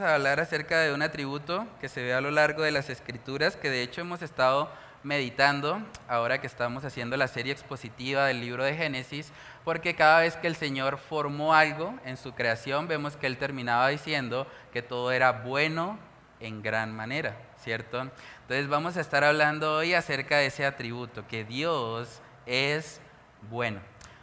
[0.00, 3.56] A hablar acerca de un atributo que se ve a lo largo de las escrituras,
[3.56, 4.72] que de hecho hemos estado
[5.02, 5.78] meditando
[6.08, 9.30] ahora que estamos haciendo la serie expositiva del libro de Génesis,
[9.62, 13.88] porque cada vez que el Señor formó algo en su creación, vemos que Él terminaba
[13.88, 15.98] diciendo que todo era bueno
[16.40, 18.00] en gran manera, ¿cierto?
[18.00, 23.02] Entonces vamos a estar hablando hoy acerca de ese atributo, que Dios es
[23.50, 23.80] bueno.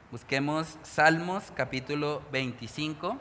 [0.09, 3.19] Busquemos Salmos capítulo 25.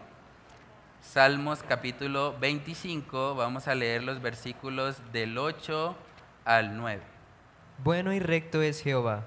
[1.13, 5.97] Salmos capítulo 25, vamos a leer los versículos del 8
[6.45, 7.01] al 9.
[7.83, 9.23] Bueno y recto es Jehová.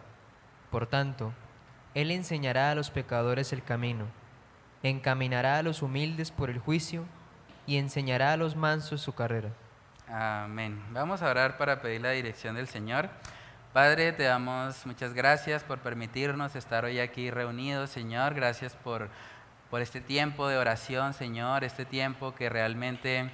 [0.69, 1.33] Por tanto,
[1.95, 4.05] Él enseñará a los pecadores el camino,
[4.83, 7.05] encaminará a los humildes por el juicio
[7.65, 9.49] y enseñará a los mansos su carrera.
[10.07, 10.83] Amén.
[10.91, 13.09] Vamos a orar para pedir la dirección del Señor.
[13.73, 18.33] Padre, te damos muchas gracias por permitirnos estar hoy aquí reunidos, Señor.
[18.35, 19.09] Gracias por
[19.69, 23.29] por este tiempo de oración, Señor, este tiempo que realmente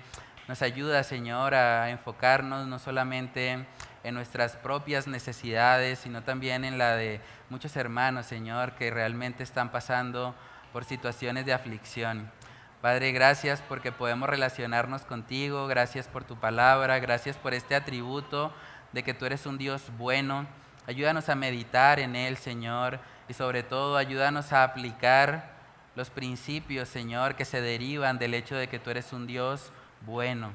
[0.47, 3.65] nos ayuda, Señor, a enfocarnos no solamente
[4.03, 9.71] en nuestras propias necesidades, sino también en la de muchos hermanos, Señor, que realmente están
[9.71, 10.35] pasando
[10.73, 12.29] por situaciones de aflicción.
[12.81, 18.53] Padre, gracias porque podemos relacionarnos contigo, gracias por tu palabra, gracias por este atributo
[18.91, 20.45] de que tú eres un Dios bueno.
[20.85, 25.54] Ayúdanos a meditar en Él, Señor, y sobre todo ayúdanos a aplicar
[25.95, 29.71] los principios, Señor, que se derivan del hecho de que tú eres un Dios
[30.01, 30.51] bueno.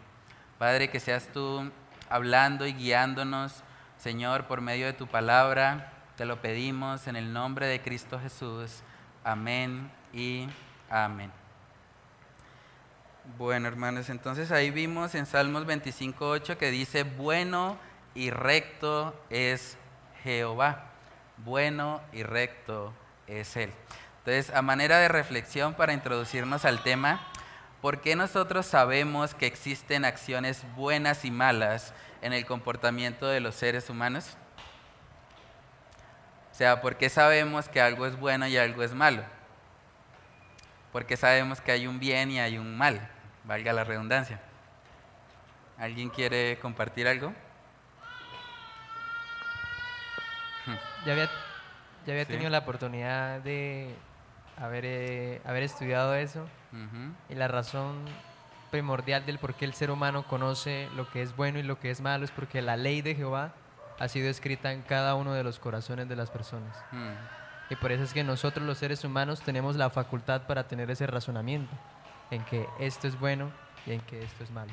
[0.58, 1.70] Padre, que seas tú
[2.08, 3.62] hablando y guiándonos,
[3.98, 5.92] Señor, por medio de tu palabra.
[6.16, 8.82] Te lo pedimos en el nombre de Cristo Jesús.
[9.24, 10.46] Amén y
[10.90, 11.32] amén.
[13.38, 17.78] Bueno, hermanos, entonces ahí vimos en Salmos 25.8 que dice, bueno
[18.14, 19.78] y recto es
[20.22, 20.90] Jehová.
[21.38, 22.92] Bueno y recto
[23.26, 23.72] es Él.
[24.20, 27.26] Entonces, a manera de reflexión para introducirnos al tema,
[27.80, 33.54] ¿por qué nosotros sabemos que existen acciones buenas y malas en el comportamiento de los
[33.54, 34.36] seres humanos?
[36.52, 39.22] O sea, ¿por qué sabemos que algo es bueno y algo es malo?
[40.92, 43.08] ¿Por qué sabemos que hay un bien y hay un mal?
[43.44, 44.38] Valga la redundancia.
[45.78, 47.32] ¿Alguien quiere compartir algo?
[51.06, 51.30] Ya había,
[52.06, 53.96] ya había tenido la oportunidad de
[54.60, 56.46] haber, eh, haber estudiado eso
[57.28, 58.04] y la razón
[58.70, 61.90] primordial del por qué el ser humano conoce lo que es bueno y lo que
[61.90, 63.52] es malo es porque la ley de Jehová
[63.98, 66.76] ha sido escrita en cada uno de los corazones de las personas.
[66.92, 67.72] Mm.
[67.72, 71.06] Y por eso es que nosotros los seres humanos tenemos la facultad para tener ese
[71.06, 71.72] razonamiento
[72.30, 73.50] en que esto es bueno
[73.86, 74.72] y en que esto es malo.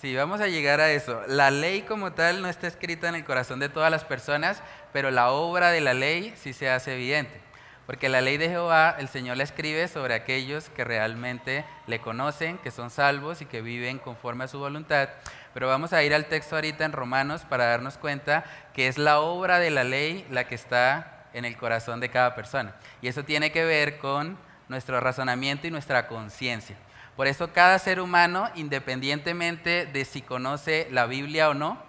[0.00, 1.22] Sí, vamos a llegar a eso.
[1.28, 4.62] La ley como tal no está escrita en el corazón de todas las personas,
[4.92, 7.40] pero la obra de la ley sí se hace evidente.
[7.86, 12.58] Porque la ley de Jehová, el Señor la escribe sobre aquellos que realmente le conocen,
[12.58, 15.08] que son salvos y que viven conforme a su voluntad.
[15.54, 19.20] Pero vamos a ir al texto ahorita en Romanos para darnos cuenta que es la
[19.20, 22.74] obra de la ley la que está en el corazón de cada persona.
[23.02, 24.36] Y eso tiene que ver con
[24.68, 26.76] nuestro razonamiento y nuestra conciencia.
[27.14, 31.80] Por eso cada ser humano, independientemente de si conoce la Biblia o no,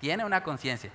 [0.00, 0.90] tiene una conciencia.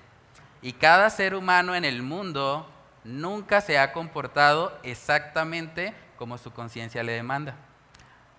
[0.61, 2.71] Y cada ser humano en el mundo
[3.05, 7.55] nunca se ha comportado exactamente como su conciencia le demanda.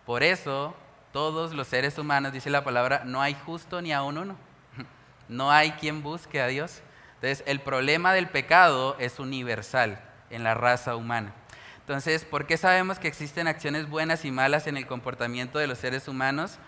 [0.05, 0.75] Por eso,
[1.13, 4.37] todos los seres humanos, dice la palabra, no hay justo ni aún uno.
[5.29, 6.83] No hay quien busque a Dios.
[7.15, 10.01] Entonces, el problema del pecado es universal
[10.31, 11.33] en la raza humana.
[11.81, 15.79] Entonces, ¿por qué sabemos que existen acciones buenas y malas en el comportamiento de los
[15.79, 16.59] seres humanos?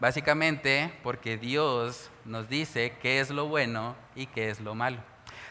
[0.00, 4.98] Básicamente porque Dios nos dice qué es lo bueno y qué es lo malo.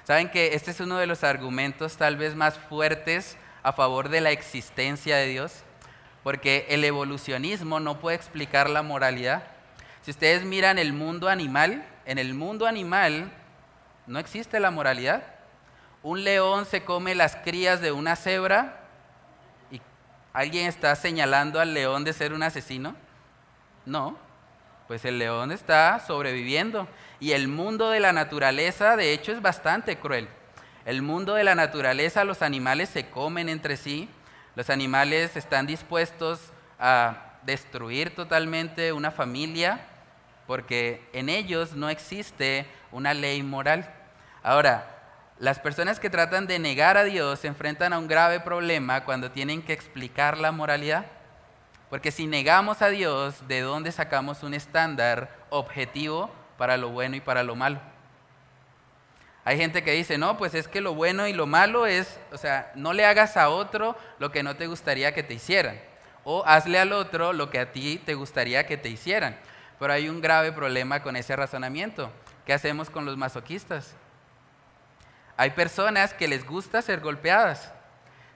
[0.08, 4.22] Saben que este es uno de los argumentos tal vez más fuertes a favor de
[4.22, 5.66] la existencia de Dios,
[6.24, 9.44] porque el evolucionismo no puede explicar la moralidad.
[10.04, 13.30] Si ustedes miran el mundo animal, en el mundo animal
[14.06, 15.24] no existe la moralidad.
[16.04, 18.80] Un león se come las crías de una cebra
[19.70, 19.82] y
[20.32, 22.96] alguien está señalando al león de ser un asesino.
[23.86, 24.18] No,
[24.88, 26.88] pues el león está sobreviviendo.
[27.20, 30.28] Y el mundo de la naturaleza, de hecho, es bastante cruel.
[30.86, 34.10] El mundo de la naturaleza, los animales se comen entre sí,
[34.56, 36.40] los animales están dispuestos
[36.80, 39.82] a destruir totalmente una familia,
[40.46, 43.94] porque en ellos no existe una ley moral.
[44.44, 44.98] Ahora,
[45.40, 49.30] las personas que tratan de negar a Dios se enfrentan a un grave problema cuando
[49.30, 51.06] tienen que explicar la moralidad.
[51.90, 57.22] Porque si negamos a Dios, ¿de dónde sacamos un estándar objetivo para lo bueno y
[57.22, 57.80] para lo malo?
[59.46, 62.38] Hay gente que dice, no, pues es que lo bueno y lo malo es, o
[62.38, 65.80] sea, no le hagas a otro lo que no te gustaría que te hicieran.
[66.26, 69.38] o hazle al otro lo que a ti te gustaría que te hicieran.
[69.80, 72.12] Pero hay un grave problema con ese razonamiento.
[72.46, 73.96] ¿Qué hacemos con los masoquistas?
[75.38, 77.72] Hay personas que les gusta ser golpeadas.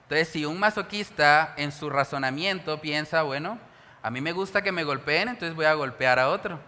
[0.03, 3.57] Entonces, si un masoquista en su razonamiento piensa, bueno,
[4.03, 6.59] a mí me gusta que me golpeen, entonces voy a golpear a otro.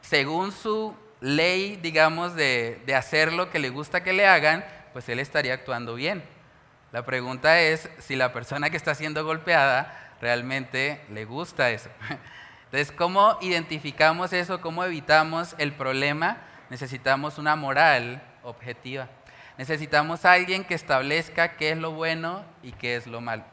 [0.00, 5.08] Según su ley, digamos, de, de hacer lo que le gusta que le hagan, pues
[5.08, 6.22] él estaría actuando bien.
[6.92, 11.90] La pregunta es si la persona que está siendo golpeada realmente le gusta eso.
[12.64, 14.60] Entonces, ¿cómo identificamos eso?
[14.60, 16.38] ¿Cómo evitamos el problema?
[16.70, 19.08] Necesitamos una moral objetiva.
[19.56, 23.44] Necesitamos alguien que establezca qué es lo bueno y qué es lo malo.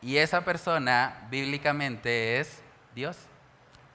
[0.00, 2.62] Y esa persona bíblicamente es
[2.94, 3.29] Dios.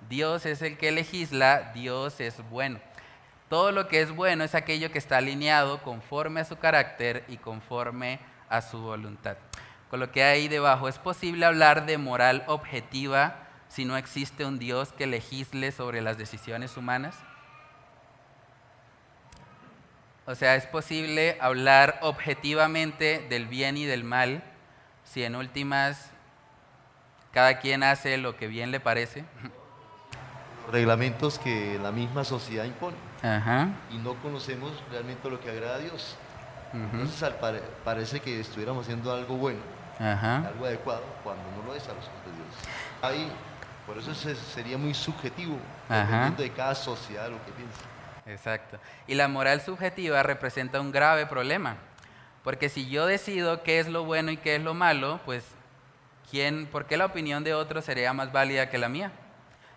[0.09, 2.79] Dios es el que legisla, Dios es bueno.
[3.49, 7.37] Todo lo que es bueno es aquello que está alineado conforme a su carácter y
[7.37, 8.19] conforme
[8.49, 9.37] a su voluntad.
[9.89, 13.35] Con lo que hay debajo, ¿es posible hablar de moral objetiva
[13.67, 17.15] si no existe un Dios que legisle sobre las decisiones humanas?
[20.25, 24.43] O sea, ¿es posible hablar objetivamente del bien y del mal
[25.03, 26.09] si en últimas
[27.31, 29.23] cada quien hace lo que bien le parece?
[30.71, 32.97] Reglamentos que la misma sociedad impone.
[33.91, 36.15] Y no conocemos realmente lo que agrada a Dios.
[36.73, 37.33] Entonces
[37.83, 39.59] parece que estuviéramos haciendo algo bueno,
[39.99, 42.47] algo adecuado, cuando no lo es a los ojos de Dios.
[43.01, 43.31] Ahí,
[43.85, 45.57] por eso sería muy subjetivo,
[45.87, 47.81] dependiendo de cada sociedad lo que piensa.
[48.25, 48.77] Exacto.
[49.07, 51.77] Y la moral subjetiva representa un grave problema,
[52.43, 55.45] porque si yo decido qué es lo bueno y qué es lo malo, pues
[56.29, 59.11] ¿quién, ¿por qué la opinión de otro sería más válida que la mía?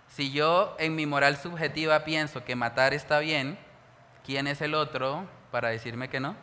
[0.08, 3.58] Si yo en mi moral subjetiva pienso que matar está bien,
[4.24, 6.34] ¿quién es el otro para decirme que no?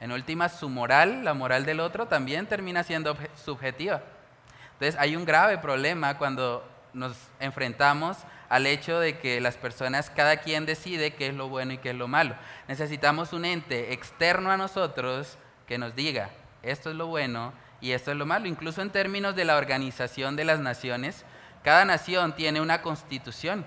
[0.00, 4.02] En última, su moral, la moral del otro, también termina siendo subjetiva.
[4.72, 8.18] Entonces hay un grave problema cuando nos enfrentamos
[8.48, 11.90] al hecho de que las personas, cada quien decide qué es lo bueno y qué
[11.90, 12.34] es lo malo.
[12.68, 16.30] Necesitamos un ente externo a nosotros que nos diga,
[16.62, 18.46] esto es lo bueno y esto es lo malo.
[18.46, 21.24] Incluso en términos de la organización de las naciones,
[21.62, 23.64] cada nación tiene una constitución,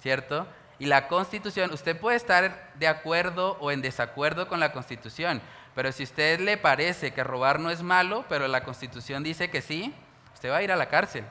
[0.00, 0.46] ¿cierto?
[0.78, 5.40] Y la constitución, usted puede estar de acuerdo o en desacuerdo con la constitución,
[5.74, 9.50] pero si a usted le parece que robar no es malo, pero la constitución dice
[9.50, 9.94] que sí,
[10.34, 11.24] usted va a ir a la cárcel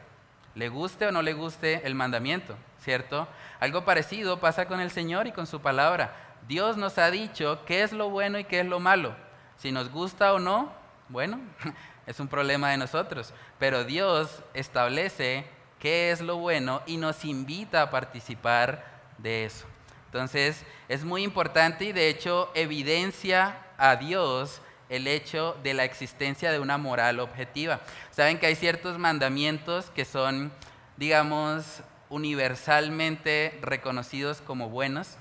[0.57, 3.27] le guste o no le guste el mandamiento, ¿cierto?
[3.59, 6.15] Algo parecido pasa con el Señor y con su palabra.
[6.47, 9.15] Dios nos ha dicho qué es lo bueno y qué es lo malo.
[9.57, 10.73] Si nos gusta o no,
[11.09, 11.39] bueno,
[12.07, 13.35] es un problema de nosotros.
[13.59, 15.47] Pero Dios establece
[15.79, 18.83] qué es lo bueno y nos invita a participar
[19.17, 19.65] de eso.
[20.05, 26.51] Entonces, es muy importante y de hecho evidencia a Dios el hecho de la existencia
[26.51, 27.81] de una moral objetiva.
[28.11, 30.51] Saben que hay ciertos mandamientos que son,
[30.95, 35.17] digamos, universalmente reconocidos como buenos.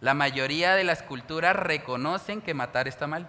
[0.00, 3.28] La mayoría de las culturas reconocen que matar está mal.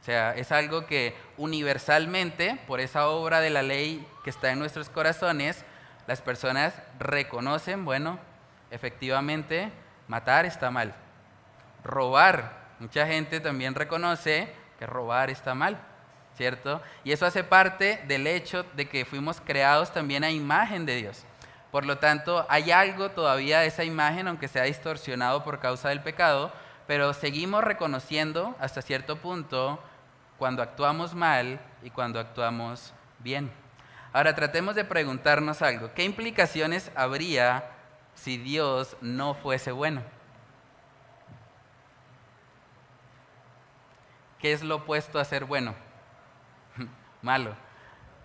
[0.00, 4.58] O sea, es algo que universalmente, por esa obra de la ley que está en
[4.58, 5.64] nuestros corazones,
[6.06, 8.18] las personas reconocen, bueno,
[8.70, 9.70] efectivamente,
[10.08, 10.94] matar está mal.
[11.84, 15.78] Robar Mucha gente también reconoce que robar está mal,
[16.34, 16.80] ¿cierto?
[17.04, 21.24] Y eso hace parte del hecho de que fuimos creados también a imagen de Dios.
[21.70, 26.00] Por lo tanto, hay algo todavía de esa imagen, aunque sea distorsionado por causa del
[26.00, 26.50] pecado,
[26.86, 29.78] pero seguimos reconociendo hasta cierto punto
[30.40, 33.52] cuando actuamos mal y cuando actuamos bien.
[34.10, 35.92] Ahora tratemos de preguntarnos algo.
[35.92, 37.70] ¿Qué implicaciones habría
[38.14, 40.02] si Dios no fuese bueno?
[44.38, 45.74] ¿Qué es lo opuesto a ser bueno?
[47.22, 47.54] malo.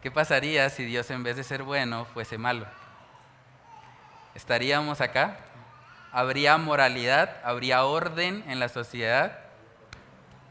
[0.02, 2.66] ¿Qué pasaría si Dios en vez de ser bueno fuese malo?
[4.36, 5.36] ¿Estaríamos acá?
[6.14, 7.42] ¿Habría moralidad?
[7.44, 9.38] ¿Habría orden en la sociedad?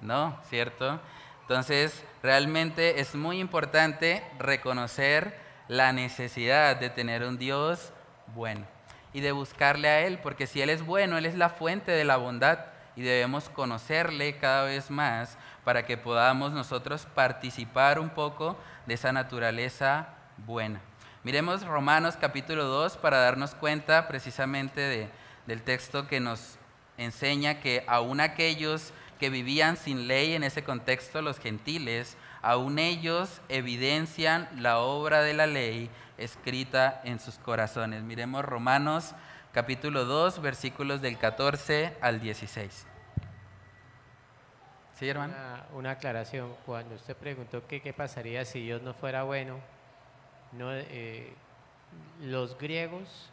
[0.03, 1.01] No, ¿cierto?
[1.45, 7.93] Entonces, realmente es muy importante reconocer la necesidad de tener un Dios
[8.35, 8.65] bueno
[9.13, 12.05] y de buscarle a Él, porque si Él es bueno, Él es la fuente de
[12.05, 12.61] la bondad
[12.97, 19.13] y debemos conocerle cada vez más para que podamos nosotros participar un poco de esa
[19.13, 20.09] naturaleza
[20.39, 20.81] buena.
[21.25, 25.11] Miremos Romanos capítulo 2 para darnos cuenta precisamente
[25.47, 26.57] del texto que nos
[26.97, 28.95] enseña que aún aquellos
[29.25, 35.33] que vivían sin ley en ese contexto, los gentiles, aún ellos evidencian la obra de
[35.33, 35.89] la ley
[36.19, 38.03] escrita en sus corazones.
[38.03, 39.15] Miremos Romanos
[39.53, 42.87] capítulo 2, versículos del 14 al 16.
[44.93, 45.33] Sí, hermano.
[45.73, 46.55] Una, aclaración.
[46.67, 49.59] Cuando usted preguntó qué pasaría si Dios no fuera bueno,
[50.53, 51.33] no, eh,
[52.21, 53.31] los griegos,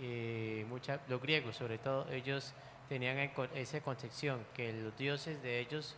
[0.00, 0.64] eh,
[1.08, 2.54] los griegos sobre todo, ellos
[2.88, 3.18] tenían
[3.54, 5.96] esa concepción que los dioses de ellos,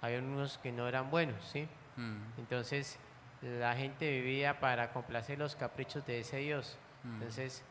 [0.00, 1.68] había unos que no eran buenos, ¿sí?
[1.96, 2.38] Mm.
[2.38, 2.98] Entonces
[3.42, 6.78] la gente vivía para complacer los caprichos de ese dios.
[7.02, 7.14] Mm.
[7.14, 7.62] Entonces,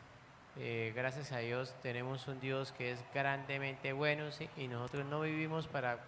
[0.56, 4.24] eh, gracias a Dios tenemos un Dios que es grandemente bueno
[4.56, 5.98] y nosotros no vivimos para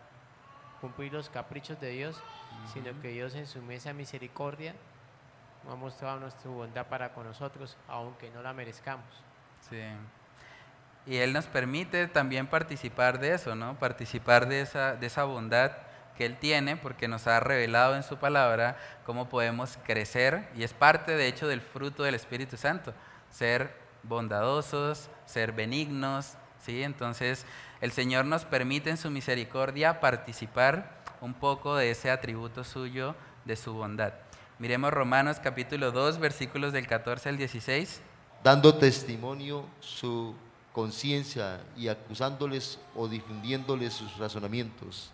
[0.81, 2.23] cumplir los caprichos de Dios,
[2.73, 4.75] sino que Dios en su mesa misericordia
[5.69, 9.07] ha mostrado nuestra bondad para con nosotros, aunque no la merezcamos.
[9.69, 9.83] Sí.
[11.07, 13.79] Y Él nos permite también participar de eso, ¿no?
[13.79, 15.73] Participar de esa, de esa bondad
[16.17, 20.73] que Él tiene, porque nos ha revelado en su palabra cómo podemos crecer, y es
[20.73, 22.93] parte, de hecho, del fruto del Espíritu Santo,
[23.31, 23.73] ser
[24.03, 26.35] bondadosos, ser benignos,
[26.65, 26.83] ¿sí?
[26.83, 27.45] Entonces,
[27.81, 33.57] el Señor nos permite en su misericordia participar un poco de ese atributo suyo, de
[33.57, 34.13] su bondad.
[34.59, 38.01] Miremos Romanos capítulo 2, versículos del 14 al 16.
[38.43, 40.35] Dando testimonio su
[40.77, 45.11] conciencia y acusándoles o difundiéndoles sus razonamientos,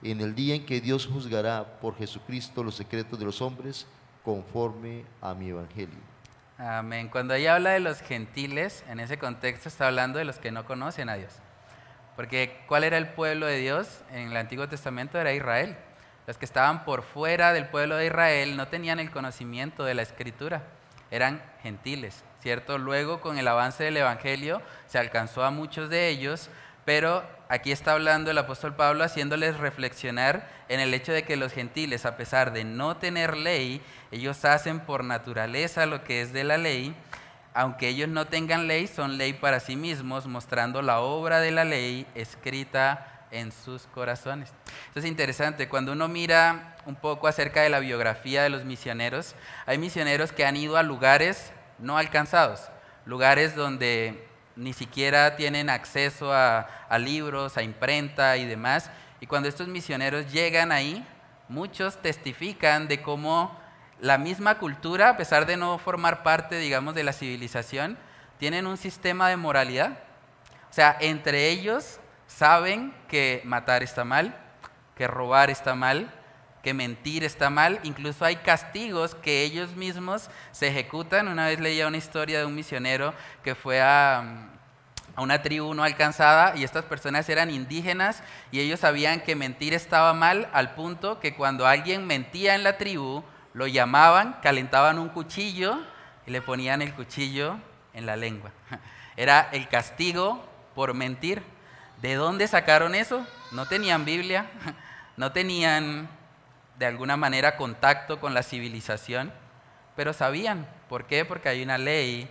[0.00, 3.84] en el día en que Dios juzgará por Jesucristo los secretos de los hombres
[4.24, 5.98] conforme a mi evangelio
[6.56, 7.08] Amén.
[7.08, 10.64] Cuando ella habla de los gentiles, en ese contexto está hablando de los que no
[10.64, 11.32] conocen a Dios.
[12.14, 15.18] Porque ¿cuál era el pueblo de Dios en el Antiguo Testamento?
[15.18, 15.76] Era Israel.
[16.28, 20.02] Los que estaban por fuera del pueblo de Israel no tenían el conocimiento de la
[20.02, 20.62] escritura,
[21.12, 22.78] eran gentiles, ¿cierto?
[22.78, 26.48] Luego con el avance del Evangelio se alcanzó a muchos de ellos,
[26.84, 31.52] pero aquí está hablando el apóstol Pablo haciéndoles reflexionar en el hecho de que los
[31.52, 36.44] gentiles, a pesar de no tener ley, ellos hacen por naturaleza lo que es de
[36.44, 36.96] la ley,
[37.54, 41.66] aunque ellos no tengan ley, son ley para sí mismos, mostrando la obra de la
[41.66, 44.52] ley escrita en sus corazones.
[44.88, 49.34] Esto es interesante, cuando uno mira un poco acerca de la biografía de los misioneros,
[49.66, 52.68] hay misioneros que han ido a lugares no alcanzados,
[53.06, 58.90] lugares donde ni siquiera tienen acceso a, libros, a imprenta y demás.
[59.20, 61.06] Y cuando estos misioneros llegan ahí,
[61.48, 63.58] muchos testifican de cómo
[63.98, 67.96] la misma cultura, a pesar de no formar parte, digamos, de la civilización,
[68.38, 69.98] tienen un sistema de moralidad.
[70.70, 72.00] O sea, entre ellos
[72.36, 74.36] saben que matar está mal,
[74.96, 76.12] que robar está mal,
[76.62, 81.28] que mentir está mal, incluso hay castigos que ellos mismos se ejecutan.
[81.28, 83.12] Una vez leía una historia de un misionero
[83.42, 84.48] que fue a,
[85.16, 90.14] una tribu no alcanzada y estas personas eran indígenas y ellos sabían que mentir estaba
[90.14, 93.22] mal al punto que cuando alguien mentía en la tribu,
[93.52, 95.78] lo llamaban, calentaban un cuchillo
[96.26, 97.58] y le ponían el cuchillo
[97.92, 98.52] en la lengua.
[99.16, 100.42] Era el castigo
[100.74, 101.42] por mentir.
[102.02, 103.24] ¿De dónde sacaron eso?
[103.52, 104.50] No tenían Biblia,
[105.16, 106.08] no tenían
[106.76, 109.32] de alguna manera contacto con la civilización,
[109.94, 110.66] pero sabían.
[110.88, 111.24] ¿Por qué?
[111.24, 112.28] Porque hay una ley,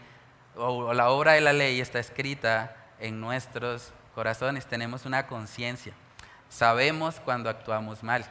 [0.58, 5.94] o la obra de la ley está escrita en nuestros corazones, tenemos una conciencia,
[6.50, 8.26] sabemos cuando actuamos mal.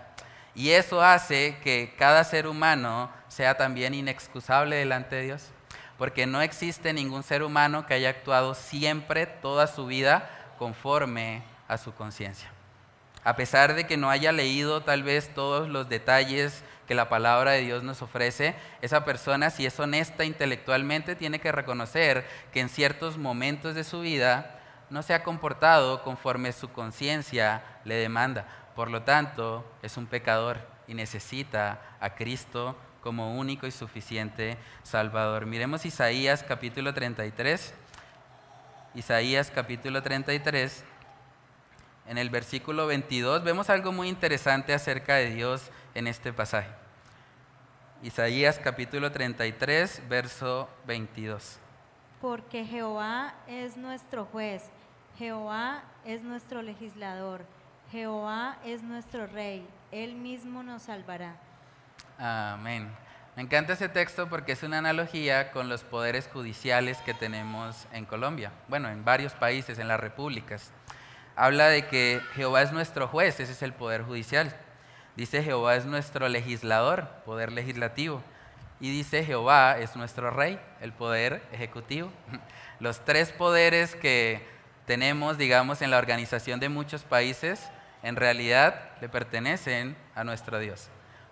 [0.54, 5.46] Y eso hace que cada ser humano sea también inexcusable delante de Dios,
[5.96, 10.28] porque no existe ningún ser humano que haya actuado siempre, toda su vida,
[10.60, 12.50] conforme a su conciencia
[13.24, 17.52] a pesar de que no haya leído tal vez todos los detalles que la palabra
[17.52, 22.68] de Dios nos ofrece, esa persona, si es honesta intelectualmente, tiene que reconocer que en
[22.68, 28.46] ciertos momentos de su vida no se ha comportado conforme su conciencia le demanda.
[28.74, 35.46] Por lo tanto, es un pecador y necesita a Cristo como único y suficiente Salvador.
[35.46, 37.74] Miremos Isaías capítulo 33.
[38.94, 40.84] Isaías capítulo 33
[42.10, 46.70] en el versículo 22, vemos algo muy interesante acerca de Dios en este pasaje.
[48.02, 51.60] Isaías capítulo 33, verso 22.
[52.20, 54.70] Porque Jehová es nuestro juez,
[55.18, 57.44] Jehová es nuestro legislador,
[57.92, 61.36] Jehová es nuestro rey, Él mismo nos salvará.
[62.18, 62.90] Amén.
[63.36, 68.04] Me encanta ese texto porque es una analogía con los poderes judiciales que tenemos en
[68.04, 70.72] Colombia, bueno, en varios países, en las repúblicas
[71.40, 74.54] habla de que Jehová es nuestro juez, ese es el poder judicial.
[75.16, 78.22] Dice Jehová es nuestro legislador, poder legislativo.
[78.78, 82.12] Y dice Jehová es nuestro rey, el poder ejecutivo.
[82.78, 84.46] Los tres poderes que
[84.86, 87.70] tenemos, digamos, en la organización de muchos países,
[88.02, 90.90] en realidad le pertenecen a nuestro Dios.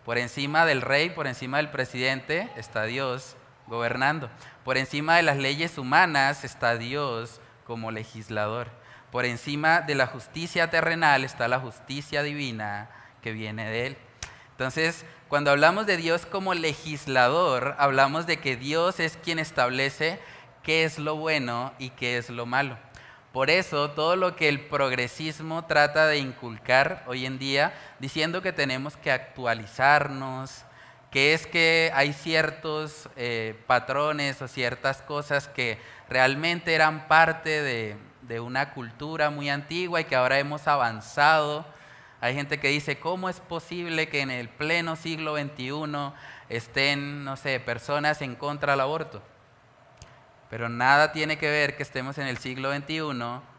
[0.09, 3.37] Por encima del rey, por encima del presidente, está Dios
[3.67, 4.31] gobernando.
[4.65, 8.69] Por encima de las leyes humanas está Dios como legislador.
[9.13, 12.89] Por encima de la justicia terrenal está la justicia divina
[13.21, 13.99] que viene de Él.
[14.53, 20.21] Entonces, cuando hablamos de Dios como legislador, hablamos de que Dios es quien establece
[20.63, 22.79] qué es lo bueno y qué es lo malo.
[23.33, 28.53] Por eso, todo lo que el progresismo trata de inculcar hoy en día, diciendo que
[28.53, 30.65] tenemos que actualizarnos,
[31.11, 37.97] que es que hay ciertos eh, patrones o ciertas cosas que realmente eran parte de,
[38.23, 41.65] de una cultura muy antigua y que ahora hemos avanzado
[42.21, 46.13] hay gente que dice, ¿cómo es posible que en el pleno siglo XXI
[46.49, 49.23] estén, no sé, personas en contra del aborto?
[50.51, 53.01] Pero nada tiene que ver que estemos en el siglo XXI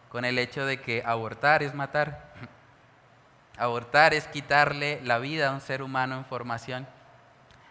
[0.09, 2.33] con el hecho de que abortar es matar.
[3.57, 6.87] Abortar es quitarle la vida a un ser humano en formación.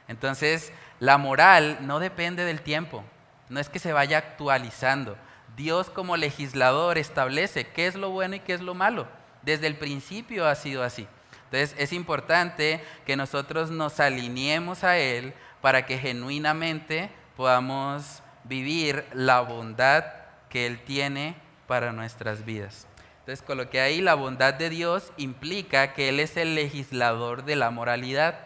[0.07, 3.05] Entonces, la moral no depende del tiempo,
[3.49, 5.17] no es que se vaya actualizando.
[5.57, 9.09] Dios como legislador establece qué es lo bueno y qué es lo malo.
[9.43, 11.09] Desde el principio ha sido así.
[11.45, 15.33] Entonces es importante que nosotros nos alineemos a Él
[15.63, 20.05] para que genuinamente podamos vivir la bondad
[20.49, 21.37] que Él tiene
[21.67, 22.87] para nuestras vidas.
[23.21, 27.71] Entonces coloqué ahí la bondad de Dios implica que Él es el legislador de la
[27.71, 28.39] moralidad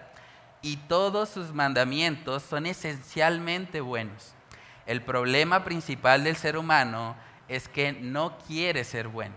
[0.61, 4.35] y todos sus mandamientos son esencialmente buenos.
[4.87, 7.15] El problema principal del ser humano
[7.49, 9.35] es que no quiere ser bueno.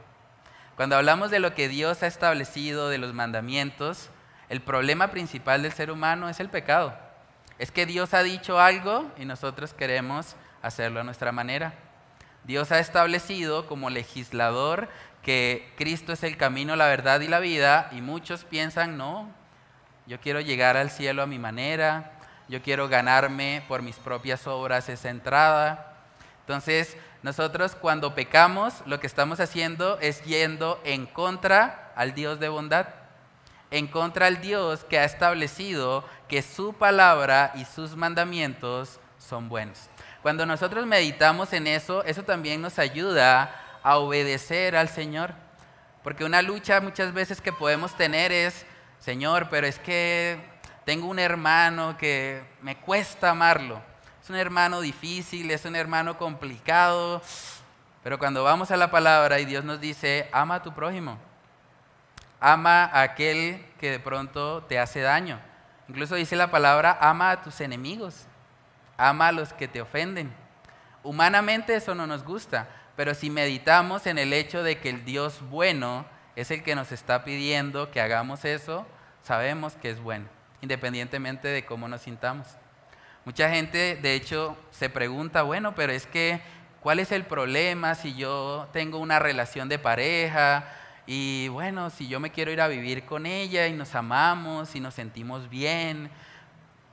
[0.76, 4.10] Cuando hablamos de lo que Dios ha establecido, de los mandamientos,
[4.50, 6.98] el problema principal del ser humano es el pecado.
[7.58, 11.74] Es que Dios ha dicho algo y nosotros queremos hacerlo a nuestra manera.
[12.44, 14.90] Dios ha establecido como legislador
[15.22, 19.30] que Cristo es el camino, la verdad y la vida y muchos piensan, no,
[20.08, 22.12] yo quiero llegar al cielo a mi manera,
[22.48, 25.98] yo quiero ganarme por mis propias obras esa entrada.
[26.42, 32.50] Entonces, nosotros cuando pecamos, lo que estamos haciendo es yendo en contra al Dios de
[32.50, 32.88] bondad,
[33.72, 39.90] en contra al Dios que ha establecido que su palabra y sus mandamientos son buenos.
[40.26, 45.36] Cuando nosotros meditamos en eso, eso también nos ayuda a obedecer al Señor.
[46.02, 48.66] Porque una lucha muchas veces que podemos tener es,
[48.98, 50.40] Señor, pero es que
[50.84, 53.80] tengo un hermano que me cuesta amarlo
[54.20, 57.22] es un hermano difícil, es un hermano complicado,
[58.02, 61.20] pero cuando vamos a la palabra y Dios nos dice, ama a tu prójimo,
[62.40, 65.40] ama a aquel que de pronto te hace daño.
[65.88, 68.26] Incluso dice la palabra, ama a tus enemigos,
[68.98, 70.34] ama a los que te ofenden.
[71.04, 75.42] Humanamente eso no nos gusta, pero si meditamos en el hecho de que el Dios
[75.50, 76.06] bueno
[76.36, 78.86] es el que nos está pidiendo que hagamos eso,
[79.22, 80.26] sabemos que es bueno,
[80.62, 82.48] independientemente de cómo nos sintamos.
[83.26, 86.42] Mucha gente, de hecho, se pregunta, bueno, pero es que,
[86.82, 90.66] ¿cuál es el problema si yo tengo una relación de pareja?
[91.08, 94.80] Y bueno, si yo me quiero ir a vivir con ella y nos amamos y
[94.80, 96.12] nos sentimos bien,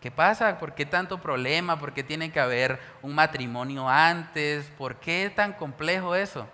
[0.02, 0.58] ¿qué pasa?
[0.58, 1.78] ¿Por qué tanto problema?
[1.78, 4.66] ¿Por qué tiene que haber un matrimonio antes?
[4.76, 6.48] ¿Por qué tan complejo eso?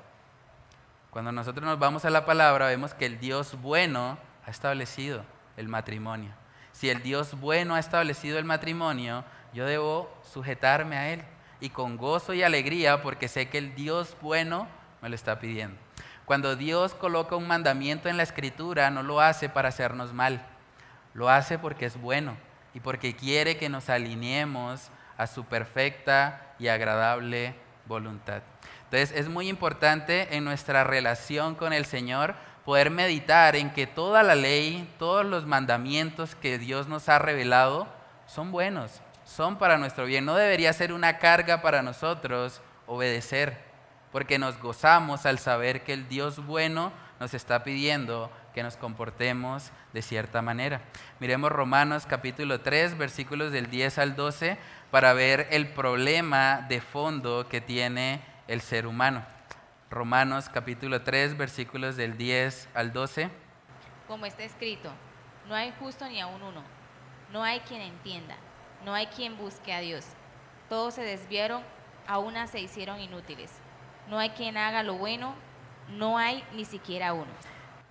[1.10, 5.24] Cuando nosotros nos vamos a la palabra, vemos que el Dios bueno ha establecido
[5.56, 6.30] el matrimonio.
[6.72, 11.22] Si el Dios bueno ha establecido el matrimonio, yo debo sujetarme a Él
[11.58, 14.68] y con gozo y alegría porque sé que el Dios bueno
[15.00, 15.78] me lo está pidiendo.
[16.26, 20.44] Cuando Dios coloca un mandamiento en la escritura, no lo hace para hacernos mal,
[21.14, 22.36] lo hace porque es bueno
[22.78, 28.40] y porque quiere que nos alineemos a su perfecta y agradable voluntad.
[28.84, 34.22] Entonces es muy importante en nuestra relación con el Señor poder meditar en que toda
[34.22, 37.88] la ley, todos los mandamientos que Dios nos ha revelado
[38.28, 40.24] son buenos, son para nuestro bien.
[40.24, 43.58] No debería ser una carga para nosotros obedecer,
[44.12, 49.70] porque nos gozamos al saber que el Dios bueno nos está pidiendo que nos comportemos
[49.92, 50.80] de cierta manera.
[51.20, 54.58] Miremos Romanos capítulo 3, versículos del 10 al 12,
[54.90, 59.24] para ver el problema de fondo que tiene el ser humano.
[59.90, 63.30] Romanos capítulo 3, versículos del 10 al 12.
[64.06, 64.90] Como está escrito,
[65.48, 66.62] no hay justo ni aún uno,
[67.32, 68.36] no hay quien entienda
[68.84, 70.04] no hay quien busque a Dios.
[70.68, 71.62] Todos se desviaron,
[72.06, 73.50] a una se hicieron inútiles.
[74.08, 75.34] No hay quien haga lo bueno,
[75.88, 77.30] no hay ni siquiera uno.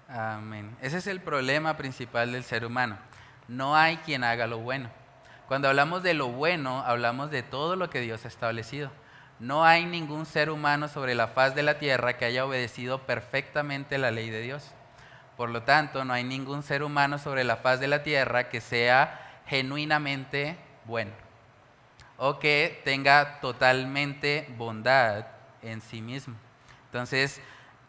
[0.08, 0.76] Amén.
[0.82, 2.98] Ese es el problema principal del ser humano.
[3.48, 4.90] No hay quien haga lo bueno.
[5.48, 8.92] Cuando hablamos de lo bueno, hablamos de todo lo que Dios ha establecido.
[9.40, 13.98] No hay ningún ser humano sobre la faz de la tierra que haya obedecido perfectamente
[13.98, 14.72] la ley de Dios.
[15.36, 18.62] Por lo tanto, no hay ningún ser humano sobre la faz de la tierra que
[18.62, 21.12] sea genuinamente bueno
[22.18, 25.28] o que tenga totalmente bondad
[25.62, 26.36] en sí mismo.
[26.86, 27.42] Entonces,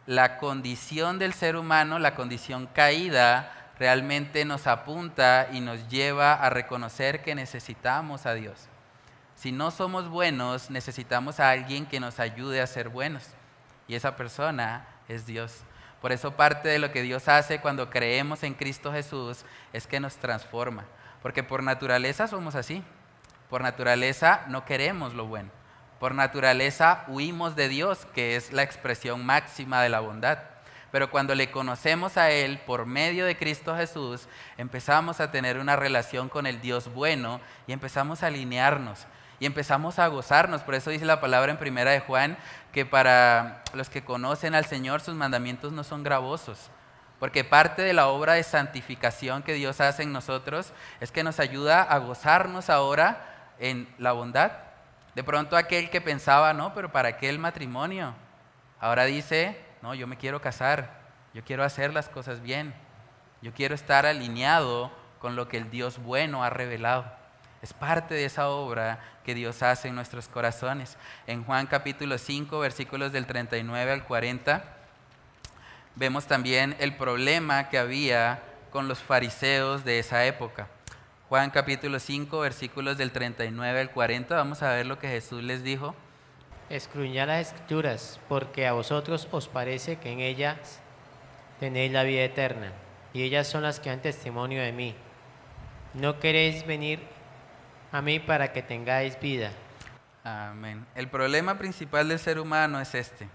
[0.09, 6.49] la condición del ser humano, la condición caída, realmente nos apunta y nos lleva a
[6.49, 8.69] reconocer que necesitamos a Dios.
[9.35, 13.23] Si no somos buenos, necesitamos a alguien que nos ayude a ser buenos.
[13.87, 15.59] Y esa persona es Dios.
[16.01, 19.45] Por eso parte de lo que Dios hace cuando creemos en Cristo Jesús
[19.75, 20.87] es que nos transforma.
[21.21, 22.83] Porque por naturaleza somos así.
[23.51, 25.58] Por naturaleza no queremos lo bueno.
[25.99, 30.39] Por naturaleza huimos de Dios, que es la expresión máxima de la bondad.
[30.91, 35.77] Pero cuando le conocemos a Él por medio de Cristo Jesús, empezamos a tener una
[35.77, 39.07] relación con el Dios bueno y empezamos a alinearnos
[39.41, 40.63] y empezamos a gozarnos.
[40.63, 42.39] Por eso dice la palabra en primera de Juan
[42.73, 46.71] que para los que conocen al Señor sus mandamientos no son gravosos.
[47.19, 51.41] Porque parte de la obra de santificación que Dios hace en nosotros es que nos
[51.41, 54.68] ayuda a gozarnos ahora en la bondad.
[55.19, 58.15] De pronto aquel que pensaba, no, pero ¿para qué el matrimonio?
[58.79, 61.01] Ahora dice, no, yo me quiero casar,
[61.35, 62.73] yo quiero hacer las cosas bien,
[63.43, 67.05] yo quiero estar alineado con lo que el Dios bueno ha revelado.
[67.63, 70.97] Es parte de esa obra que Dios hace en nuestros corazones.
[71.27, 74.63] En Juan capítulo 5, versículos del 39 al 40,
[75.97, 80.69] vemos también el problema que había con los fariseos de esa época.
[81.29, 85.63] Juan capítulo 5, versículos del 39 al 40, vamos a ver lo que Jesús les
[85.63, 85.95] dijo.
[86.71, 90.81] Escruñad las escrituras, porque a vosotros os parece que en ellas
[91.61, 92.73] tenéis la vida eterna,
[93.13, 94.95] y ellas son las que dan testimonio de mí.
[95.93, 97.01] No queréis venir
[97.93, 99.51] a mí para que tengáis vida.
[100.25, 100.87] Amén.
[100.95, 103.29] El problema principal del ser humano es este.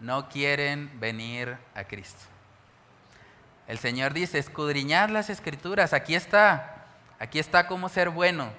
[0.00, 2.24] No quieren venir a Cristo.
[3.68, 6.79] El Señor dice, escudriñad las escrituras, aquí está,
[7.20, 8.50] aquí está cómo ser bueno,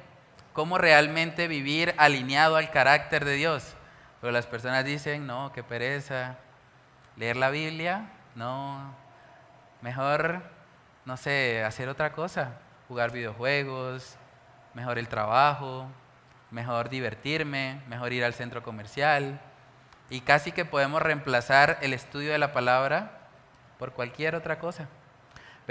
[0.54, 3.76] cómo realmente vivir alineado al carácter de Dios.
[4.22, 6.38] Pero las personas dicen, no, qué pereza.
[7.18, 8.96] Leer la Biblia, no.
[9.82, 10.44] Mejor,
[11.06, 12.54] no sé, hacer otra cosa.
[12.88, 14.16] Jugar videojuegos,
[14.74, 15.88] mejor el trabajo,
[16.52, 19.42] mejor divertirme, mejor ir al centro comercial.
[20.10, 23.12] Y casi que podemos reemplazar el estudio de la palabra
[23.80, 24.88] por cualquier otra cosa.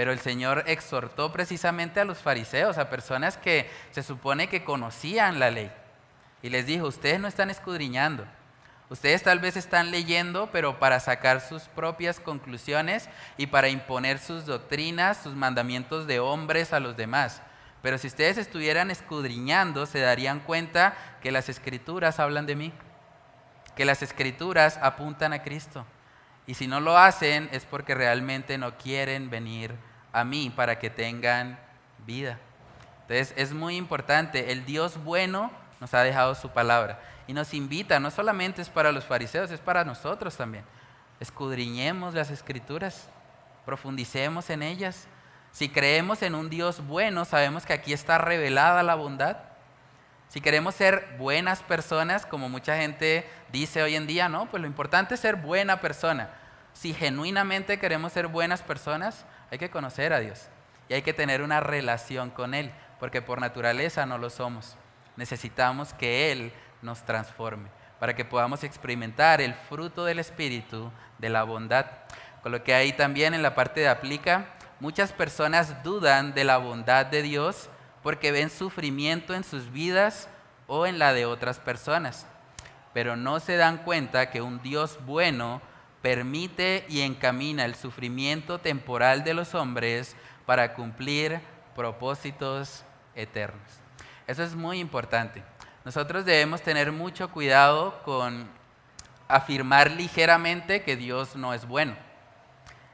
[0.01, 5.39] Pero el Señor exhortó precisamente a los fariseos, a personas que se supone que conocían
[5.39, 5.71] la ley.
[6.41, 8.25] Y les dijo, ustedes no están escudriñando.
[8.89, 14.47] Ustedes tal vez están leyendo, pero para sacar sus propias conclusiones y para imponer sus
[14.47, 17.43] doctrinas, sus mandamientos de hombres a los demás.
[17.83, 22.73] Pero si ustedes estuvieran escudriñando, se darían cuenta que las escrituras hablan de mí,
[23.77, 25.85] que las escrituras apuntan a Cristo.
[26.47, 30.91] Y si no lo hacen es porque realmente no quieren venir a mí para que
[30.91, 31.59] tengan
[32.07, 32.39] vida.
[33.03, 37.99] Entonces es muy importante, el Dios bueno nos ha dejado su palabra y nos invita,
[38.01, 40.65] no solamente es para los fariseos, es para nosotros también.
[41.21, 43.09] Escudriñemos las escrituras,
[43.65, 45.07] profundicemos en ellas
[45.53, 49.37] si creemos en un Dios bueno, sabemos que aquí está revelada la bondad.
[50.29, 54.69] Si queremos ser buenas personas, como mucha gente dice hoy en día, no, pues lo
[54.69, 56.31] importante es ser buena persona.
[56.81, 60.49] Si genuinamente queremos ser buenas personas, hay que conocer a Dios
[60.89, 64.79] y hay que tener una relación con Él, porque por naturaleza no lo somos.
[65.17, 71.43] Necesitamos que Él nos transforme para que podamos experimentar el fruto del Espíritu de la
[71.43, 71.85] bondad.
[72.43, 74.47] Con lo que ahí también en la parte de aplica,
[74.81, 77.69] Muchas personas dudan de la bondad de Dios
[78.03, 80.31] porque ven sufrimiento en sus vidas
[80.69, 82.27] o en la de otras personas,
[82.95, 85.61] pero no se dan cuenta que un Dios bueno
[86.03, 91.41] permite y encamina el sufrimiento temporal de los hombres para cumplir
[91.77, 92.85] propósitos
[93.15, 93.63] eternos.
[94.27, 95.43] Eso es muy importante.
[95.85, 98.49] Nosotros debemos tener mucho cuidado con
[99.29, 101.97] afirmar ligeramente que Dios no es bueno.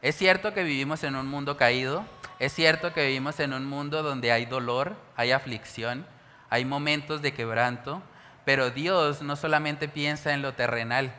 [0.02, 2.04] Es cierto que vivimos en un mundo caído,
[2.38, 6.06] es cierto que vivimos en un mundo donde hay dolor, hay aflicción,
[6.50, 8.02] hay momentos de quebranto,
[8.44, 11.12] pero Dios no solamente piensa en lo terrenal,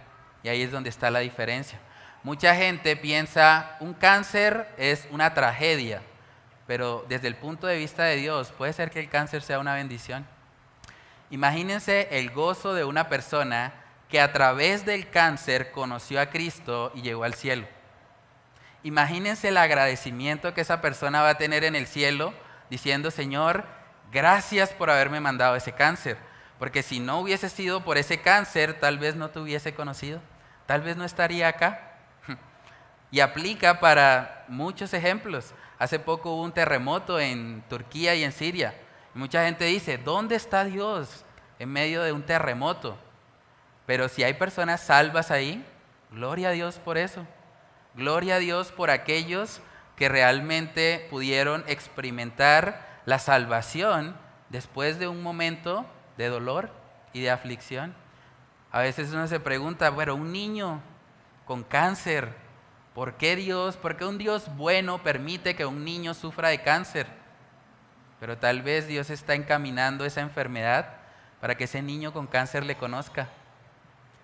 [0.48, 1.78] y ahí es donde está la diferencia.
[2.24, 6.02] Mucha gente piensa, un cáncer es una tragedia,
[6.66, 9.76] pero desde el punto de vista de Dios, puede ser que el cáncer sea una
[9.76, 10.26] bendición.
[11.32, 13.74] Imagínense el gozo de una persona
[14.08, 17.68] que a través del cáncer conoció a Cristo y llegó al cielo.
[18.84, 22.34] Imagínense el agradecimiento que esa persona va a tener en el cielo
[22.70, 23.66] diciendo, Señor,
[24.14, 26.16] gracias por haberme mandado ese cáncer,
[26.58, 30.22] porque si no hubiese sido por ese cáncer, tal vez no te hubiese conocido,
[30.68, 31.82] tal vez no estaría acá.
[33.10, 35.54] Y aplica para muchos ejemplos.
[35.80, 38.76] Hace poco hubo un terremoto en Turquía y en Siria.
[39.14, 41.24] mucha gente dice, ¿dónde está Dios
[41.58, 42.98] en medio de un terremoto?
[43.86, 45.66] Pero si hay personas salvas ahí,
[46.12, 47.26] gloria a Dios por eso.
[47.96, 49.62] Gloria a Dios por aquellos
[49.96, 54.16] que realmente pudieron experimentar la salvación
[54.50, 55.86] después de un momento
[56.18, 56.70] de dolor
[57.14, 57.96] y de aflicción.
[58.78, 60.80] A veces uno se pregunta, bueno, un niño
[61.48, 62.32] con cáncer,
[62.94, 67.08] ¿por qué Dios, por qué un Dios bueno permite que un niño sufra de cáncer?
[68.20, 70.94] Pero tal vez Dios está encaminando esa enfermedad
[71.42, 73.30] para que ese niño con cáncer le conozca.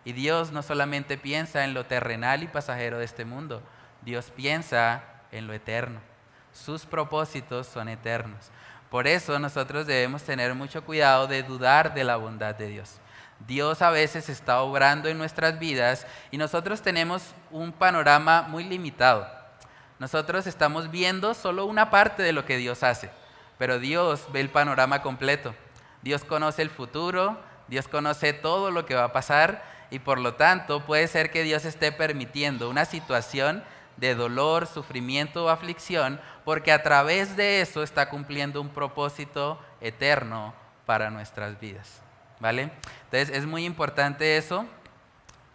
[0.06, 3.63] Y Dios no solamente piensa en lo terrenal y pasajero de este mundo,
[4.04, 6.00] Dios piensa en lo eterno.
[6.52, 8.52] Sus propósitos son eternos.
[8.92, 13.00] Por eso nosotros debemos tener mucho cuidado de dudar de la bondad de Dios.
[13.47, 19.27] Dios a veces está obrando en nuestras vidas y nosotros tenemos un panorama muy limitado.
[19.99, 23.10] Nosotros estamos viendo solo una parte de lo que Dios hace,
[23.58, 25.53] pero Dios ve el panorama completo.
[26.01, 30.36] Dios conoce el futuro, Dios conoce todo lo que va a pasar y por lo
[30.36, 33.63] tanto puede ser que Dios esté permitiendo una situación
[33.97, 40.53] de dolor, sufrimiento o aflicción, porque a través de eso está cumpliendo un propósito eterno
[40.86, 42.01] para nuestras vidas.
[42.39, 42.71] ¿Vale?
[43.13, 44.65] Entonces es muy importante eso.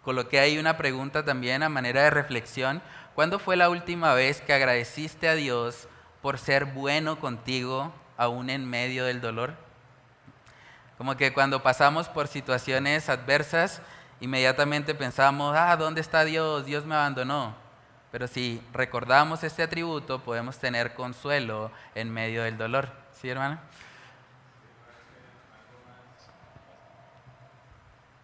[0.05, 2.81] Coloqué ahí una pregunta también a manera de reflexión.
[3.15, 5.89] ¿Cuándo fue la última vez que agradeciste a Dios
[6.21, 9.55] por ser bueno contigo aún en medio del dolor?
[10.97, 13.81] Como que cuando pasamos por situaciones adversas,
[14.21, 16.65] inmediatamente pensamos, ah, ¿dónde está Dios?
[16.65, 17.53] Dios me abandonó.
[18.09, 22.89] Pero si recordamos este atributo, podemos tener consuelo en medio del dolor.
[23.11, 23.59] ¿Sí, hermano?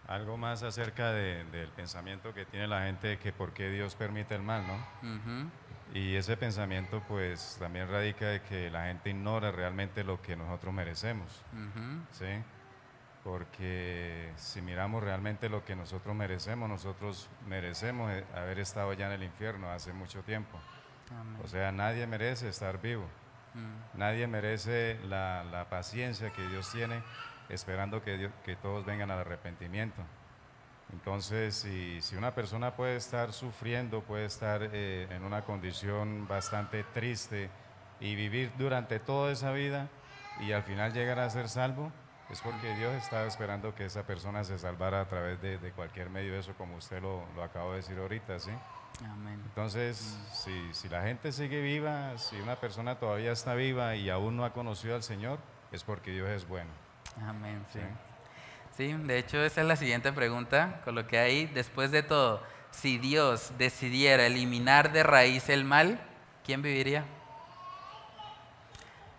[0.08, 4.42] Algo más acerca del pensamiento que tiene la gente que por qué Dios permite el
[4.42, 5.50] mal, ¿no?
[5.94, 10.74] Y ese pensamiento pues también radica de que la gente ignora realmente lo que nosotros
[10.74, 11.44] merecemos,
[12.12, 12.26] ¿sí?
[13.26, 19.24] porque si miramos realmente lo que nosotros merecemos, nosotros merecemos haber estado ya en el
[19.24, 20.56] infierno hace mucho tiempo.
[21.42, 23.04] O sea, nadie merece estar vivo.
[23.54, 23.98] Mm.
[23.98, 27.02] Nadie merece la, paciencia que Dios tiene
[27.48, 30.02] esperando que, que todos vengan al arrepentimiento.
[30.92, 31.66] Entonces,
[32.00, 37.50] si, una persona puede estar sufriendo, puede estar eh, en una condición bastante triste
[37.98, 39.88] y vivir durante toda esa vida
[40.40, 41.90] y al final llegar a ser salvo,
[42.30, 46.32] es porque Dios está esperando que esa persona se salvara a través de, cualquier medio
[46.32, 48.50] de eso, como usted lo, lo acabo de decir ahorita, ¿sí?
[49.04, 49.40] Amén.
[49.44, 54.36] Entonces, si, si, la gente sigue viva, si una persona todavía está viva y aún
[54.36, 55.38] no ha conocido al Señor,
[55.72, 56.70] es porque Dios es bueno.
[57.24, 57.80] Amén, sí.
[58.76, 62.42] Sí, de hecho esa es la siguiente pregunta, con lo que hay, después de todo,
[62.70, 65.98] si Dios decidiera eliminar de raíz el mal,
[66.44, 67.04] ¿quién viviría?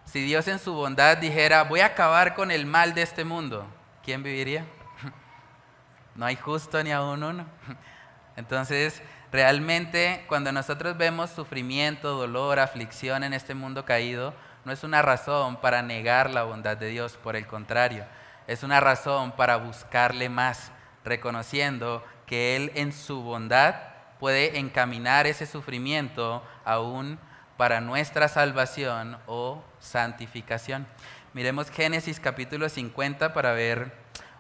[0.06, 3.66] Si Dios en su bondad dijera, voy a acabar con el mal de este mundo,
[4.04, 4.66] ¿quién viviría?
[6.16, 7.46] No hay justo ni aún uno.
[8.36, 14.34] Entonces, realmente cuando nosotros vemos sufrimiento, dolor, aflicción en este mundo caído,
[14.68, 18.04] no es una razón para negar la bondad de Dios, por el contrario,
[18.48, 20.74] es una razón para buscarle más,
[21.06, 23.76] reconociendo que Él en su bondad
[24.20, 27.18] puede encaminar ese sufrimiento aún
[27.56, 30.86] para nuestra salvación o santificación.
[31.32, 33.94] Miremos Génesis capítulo 50 para ver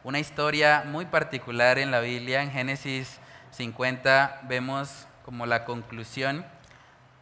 [0.03, 2.43] una historia muy particular en la Biblia.
[2.43, 6.45] En Génesis 50 vemos como la conclusión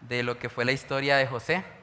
[0.02, 1.75] de lo que fue la historia de José.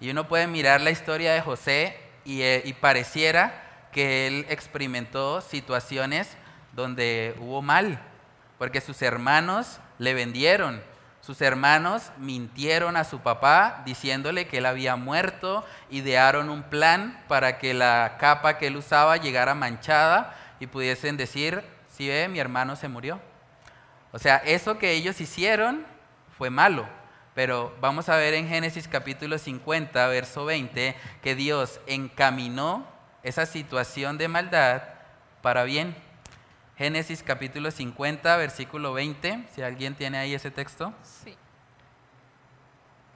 [0.00, 5.40] Y uno puede mirar la historia de José y, eh, y pareciera que él experimentó
[5.40, 6.36] situaciones
[6.72, 8.00] donde hubo mal,
[8.58, 10.82] porque sus hermanos le vendieron,
[11.24, 17.56] sus hermanos mintieron a su papá diciéndole que él había muerto, idearon un plan para
[17.56, 22.76] que la capa que él usaba llegara manchada y pudiesen decir, si ve, mi hermano
[22.76, 23.20] se murió.
[24.12, 25.86] O sea, eso que ellos hicieron
[26.36, 26.86] fue malo.
[27.34, 32.86] Pero vamos a ver en Génesis capítulo 50, verso 20, que Dios encaminó
[33.24, 34.82] esa situación de maldad
[35.42, 35.96] para bien.
[36.76, 40.94] Génesis capítulo 50, versículo 20, si alguien tiene ahí ese texto.
[41.02, 41.36] Sí.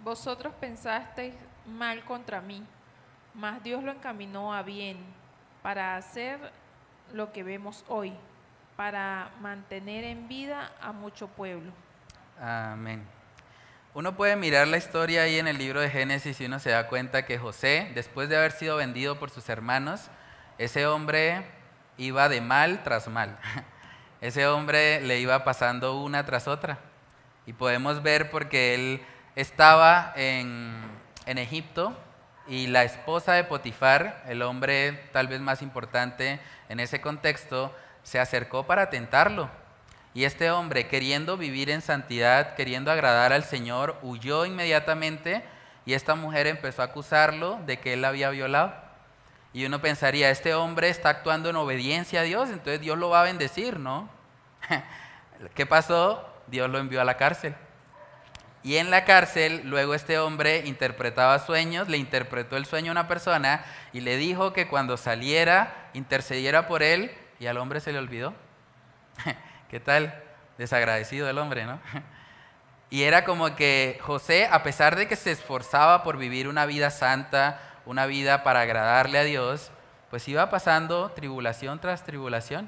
[0.02, 1.34] Vosotros pensasteis
[1.66, 2.64] mal contra mí,
[3.34, 4.96] mas Dios lo encaminó a bien
[5.62, 6.38] para hacer
[7.12, 8.12] lo que vemos hoy,
[8.76, 11.72] para mantener en vida a mucho pueblo.
[12.40, 13.17] Amén.
[13.98, 16.86] Uno puede mirar la historia ahí en el libro de Génesis y uno se da
[16.86, 20.02] cuenta que José, después de haber sido vendido por sus hermanos,
[20.56, 21.44] ese hombre
[21.96, 23.36] iba de mal tras mal.
[24.20, 26.78] Ese hombre le iba pasando una tras otra.
[27.44, 29.02] Y podemos ver porque él
[29.34, 30.80] estaba en,
[31.26, 31.98] en Egipto
[32.46, 38.20] y la esposa de Potifar, el hombre tal vez más importante en ese contexto, se
[38.20, 39.50] acercó para tentarlo.
[40.14, 45.44] Y este hombre, queriendo vivir en santidad, queriendo agradar al Señor, huyó inmediatamente
[45.86, 48.74] y esta mujer empezó a acusarlo de que él la había violado.
[49.52, 53.20] Y uno pensaría, este hombre está actuando en obediencia a Dios, entonces Dios lo va
[53.20, 54.08] a bendecir, ¿no?
[55.54, 56.28] ¿Qué pasó?
[56.46, 57.54] Dios lo envió a la cárcel.
[58.62, 63.08] Y en la cárcel, luego este hombre interpretaba sueños, le interpretó el sueño a una
[63.08, 67.98] persona y le dijo que cuando saliera intercediera por él y al hombre se le
[67.98, 68.34] olvidó.
[69.68, 70.22] ¿Qué tal?
[70.56, 71.80] Desagradecido el hombre, ¿no?
[72.90, 76.88] Y era como que José, a pesar de que se esforzaba por vivir una vida
[76.88, 79.70] santa, una vida para agradarle a Dios,
[80.08, 82.66] pues iba pasando tribulación tras tribulación.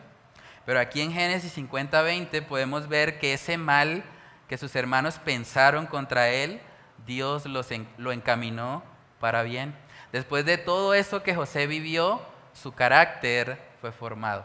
[0.66, 4.04] Pero aquí en Génesis 50-20 podemos ver que ese mal
[4.46, 6.60] que sus hermanos pensaron contra él,
[7.06, 8.82] Dios lo encaminó
[9.20, 9.74] para bien.
[10.12, 12.20] Después de todo eso que José vivió,
[12.52, 14.44] su carácter fue formado.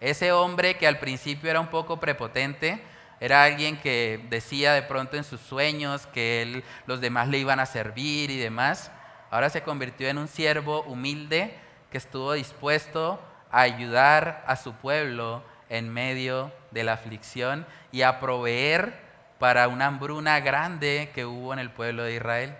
[0.00, 2.82] Ese hombre que al principio era un poco prepotente,
[3.20, 7.58] era alguien que decía de pronto en sus sueños que él, los demás le iban
[7.58, 8.92] a servir y demás.
[9.30, 11.58] Ahora se convirtió en un siervo humilde
[11.90, 18.20] que estuvo dispuesto a ayudar a su pueblo en medio de la aflicción y a
[18.20, 18.94] proveer
[19.38, 22.54] para una hambruna grande que hubo en el pueblo de Israel.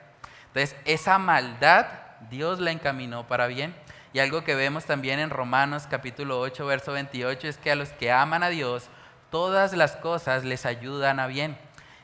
[0.49, 1.87] Entonces, esa maldad
[2.31, 3.75] Dios la encaminó para bien.
[4.19, 7.91] Y algo que vemos también en Romanos capítulo 8, verso 28 es que a los
[7.91, 8.89] que aman a Dios,
[9.31, 11.57] todas las cosas les ayudan a bien.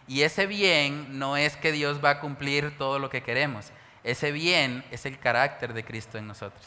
[0.06, 3.72] Y ese bien no es que Dios va a cumplir todo lo que queremos.
[4.04, 6.64] Ese bien es el carácter de Cristo en nosotros.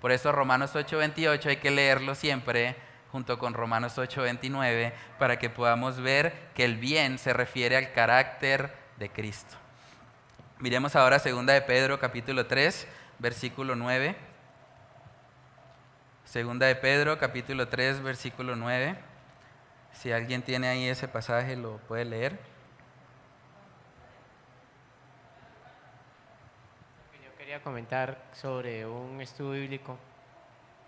[0.00, 2.74] Por eso Romanos 8:28 hay que leerlo siempre
[3.12, 8.74] junto con Romanos 8:29 para que podamos ver que el bien se refiere al carácter
[8.96, 9.56] de Cristo.
[10.58, 14.35] Miremos ahora segunda de Pedro capítulo 3, versículo 9.
[16.36, 18.94] Segunda de Pedro capítulo 3, versículo 9.
[19.94, 22.38] Si alguien tiene ahí ese pasaje, lo puede leer.
[27.24, 29.96] Yo quería comentar sobre un estudio bíblico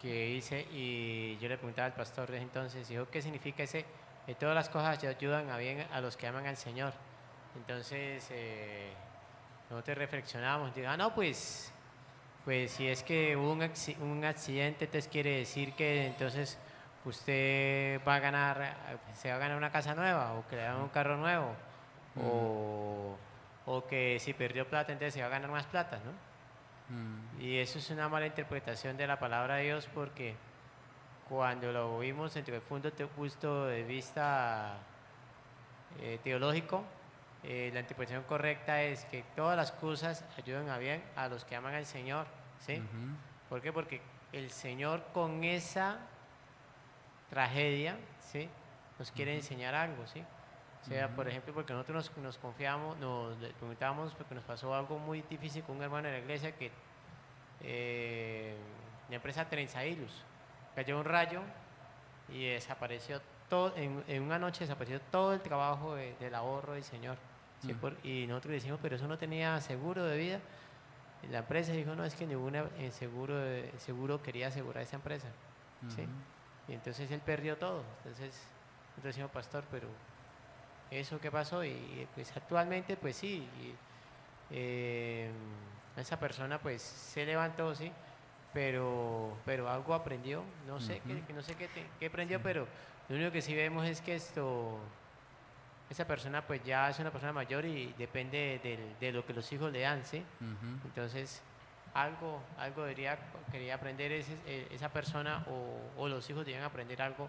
[0.02, 3.86] que hice y yo le preguntaba al pastor de entonces, dijo, ¿qué significa ese?
[4.26, 6.92] Que todas las cosas ayudan a bien a los que aman al Señor.
[7.56, 8.92] Entonces, eh,
[9.70, 11.72] nosotros reflexionamos, digo, ah, no, pues,
[12.48, 16.56] pues si es que hubo un, un accidente, entonces quiere decir que entonces
[17.04, 18.74] usted va a ganar,
[19.12, 21.54] se va a ganar una casa nueva o que le dan un carro nuevo
[22.16, 23.18] o,
[23.66, 26.96] o, que si perdió plata entonces se va a ganar más plata, ¿no?
[26.96, 27.42] Mm.
[27.42, 30.34] Y eso es una mala interpretación de la palabra de Dios porque
[31.28, 34.78] cuando lo vimos entre el punto de vista
[36.00, 36.82] eh, teológico,
[37.44, 41.54] eh, la interpretación correcta es que todas las cosas ayudan a bien a los que
[41.54, 42.82] aman al Señor, ¿sí?
[43.48, 43.72] ¿Por qué?
[43.72, 44.00] Porque
[44.32, 45.98] el Señor con esa
[47.30, 48.48] tragedia, ¿sí?
[48.98, 50.24] Nos quiere enseñar algo, ¿sí?
[50.82, 55.22] O sea, por ejemplo, porque nosotros nos, confiamos, nos preguntamos porque nos pasó algo muy
[55.22, 56.70] difícil con un hermano de la iglesia que
[57.60, 58.56] eh,
[59.08, 60.22] la empresa Trenzailus
[60.74, 61.42] cayó un rayo
[62.28, 67.16] y desapareció todo, en, una noche desapareció todo el trabajo del ahorro del Señor.
[68.02, 70.40] y nosotros decimos, pero eso no tenía seguro de vida.
[71.30, 73.34] La empresa dijo, no, es que ningún eh, seguro,
[73.78, 75.28] seguro quería asegurar esa empresa.
[75.94, 76.06] ¿sí?
[76.68, 77.82] Y entonces él perdió todo.
[77.98, 78.34] Entonces,
[78.90, 79.88] entonces decimos, pastor, pero
[80.90, 81.64] ¿eso qué pasó?
[81.64, 83.46] Y pues actualmente, pues sí,
[84.50, 85.30] eh,
[85.96, 87.90] esa persona pues se levantó, sí,
[88.52, 92.66] pero, pero algo aprendió, no sé, que, no sé qué, qué aprendió, pero
[93.08, 94.78] lo único que sí vemos es que esto,
[95.90, 98.60] esa persona pues ya es una persona mayor y depende
[99.00, 100.22] de, lo que los hijos le dan, ¿sí?
[100.84, 101.42] Entonces,
[101.94, 103.18] algo, algo debería,
[103.50, 105.44] quería aprender eh, esa persona
[105.96, 107.28] o, los hijos deben aprender algo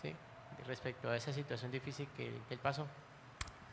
[0.00, 0.14] ¿sí?
[0.66, 2.86] respecto a esa situación difícil que, él pasó.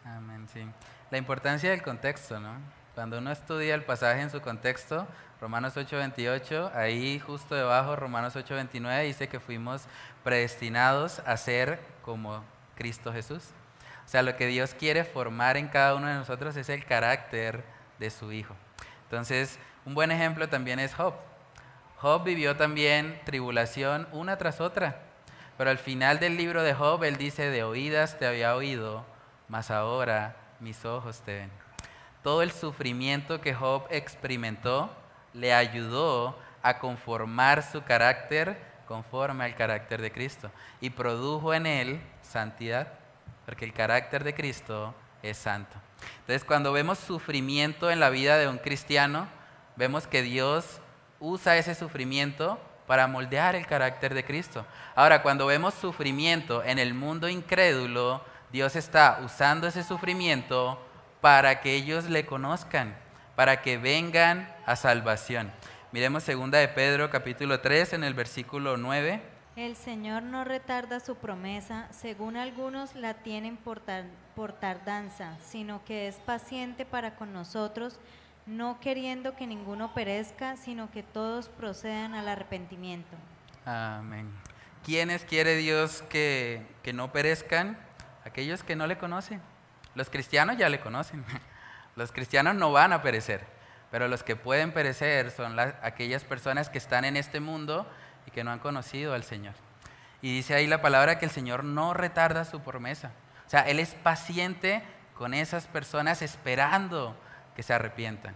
[0.06, 0.66] Amén, sí.
[1.12, 2.58] La importancia del contexto, ¿no?
[2.96, 5.08] Cuando uno estudia el pasaje en su contexto,
[5.42, 9.86] Romanos 8:28, ahí justo debajo, Romanos 8:29, dice que fuimos
[10.24, 12.44] predestinados a ser como
[12.76, 13.54] Cristo Jesús.
[14.06, 17.64] O sea, lo que Dios quiere formar en cada uno de nosotros es el carácter
[18.00, 18.56] de su Hijo.
[19.04, 21.14] Entonces, un buen ejemplo también es Job.
[21.98, 25.00] Job vivió también tribulación una tras otra,
[25.58, 29.06] pero al final del libro de Job él dice, de oídas te había oído,
[29.48, 31.52] mas ahora mis ojos te ven.
[32.24, 34.90] Todo el sufrimiento que Job experimentó
[35.34, 40.52] le ayudó a conformar su carácter conforme al carácter de Cristo
[40.82, 42.94] y produjo en él santidad,
[43.46, 45.76] porque el carácter de Cristo es santo.
[46.20, 49.28] Entonces, cuando vemos sufrimiento en la vida de un cristiano,
[49.76, 50.80] vemos que Dios
[51.20, 54.66] usa ese sufrimiento para moldear el carácter de Cristo.
[54.96, 60.80] Ahora, cuando vemos sufrimiento en el mundo incrédulo, Dios está usando ese sufrimiento
[61.22, 62.96] para que ellos le conozcan,
[63.36, 65.52] para que vengan a salvación.
[65.92, 69.33] Miremos segunda de Pedro capítulo 3 en el versículo 9.
[69.56, 73.84] El Señor no retarda su promesa, según algunos la tienen por,
[74.36, 78.00] por tardanza, sino que es paciente para con nosotros,
[78.48, 83.16] no queriendo que ninguno perezca, sino que todos procedan al arrepentimiento.
[83.64, 84.32] Amén.
[84.84, 87.78] ¿Quiénes quiere Dios que, que no perezcan?
[88.26, 89.40] Aquellos que no le conocen.
[89.94, 91.24] Los cristianos ya le conocen.
[91.96, 93.46] Los cristianos no van a perecer,
[93.92, 97.88] pero los que pueden perecer son aquellas personas que están en este mundo
[98.26, 99.54] y que no han conocido al Señor.
[100.22, 103.12] Y dice ahí la palabra que el Señor no retarda su promesa.
[103.46, 104.84] O sea, Él es paciente
[105.18, 107.16] con esas personas esperando
[107.56, 108.36] que se arrepientan,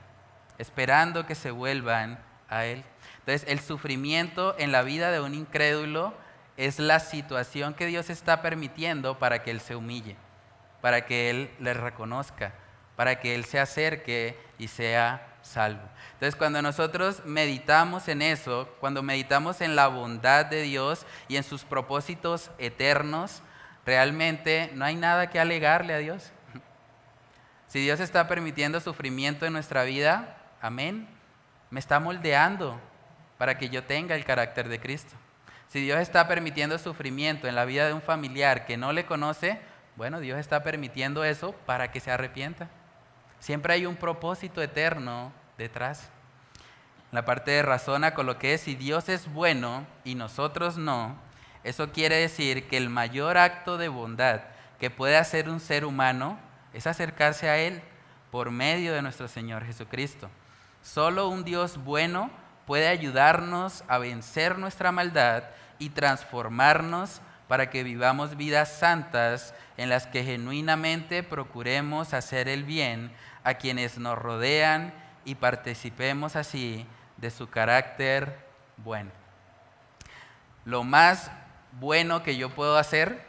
[0.58, 2.20] esperando que se vuelvan
[2.50, 2.84] a Él.
[3.20, 6.14] Entonces, el sufrimiento en la vida de un incrédulo
[6.58, 10.18] es la situación que Dios está permitiendo para que Él se humille
[10.82, 12.54] para que Él le reconozca,
[12.96, 15.82] para que Él se acerque y sea salvo.
[16.14, 21.44] Entonces cuando nosotros meditamos en eso, cuando meditamos en la bondad de Dios y en
[21.44, 23.42] sus propósitos eternos,
[23.86, 26.32] realmente no hay nada que alegarle a Dios.
[27.68, 31.06] Si Dios está permitiendo sufrimiento en nuestra vida, amén,
[31.70, 32.80] me está moldeando
[33.38, 35.16] para que yo tenga el carácter de Cristo.
[35.68, 39.60] Si Dios está permitiendo sufrimiento en la vida de un familiar que no le conoce,
[39.98, 42.70] bueno, Dios está permitiendo eso para que se arrepienta.
[43.40, 46.10] Siempre hay un propósito eterno detrás.
[47.12, 51.16] La parte de razona con lo que es si Dios es bueno y nosotros no,
[51.64, 54.42] eso quiere decir que el mayor acto de bondad
[54.80, 56.38] que puede hacer un ser humano
[56.74, 57.82] es acercarse a Él
[58.32, 60.30] por medio de nuestro Señor Jesucristo.
[60.82, 62.30] Solo un Dios bueno
[62.66, 65.44] puede ayudarnos a vencer nuestra maldad
[65.80, 73.12] y transformarnos para que vivamos vidas santas en las que genuinamente procuremos hacer el bien
[73.44, 74.94] a quienes nos rodean
[75.28, 78.40] y participemos así de su carácter
[78.78, 79.12] bueno.
[80.64, 81.30] Lo más
[81.74, 83.26] bueno que yo puedo hacer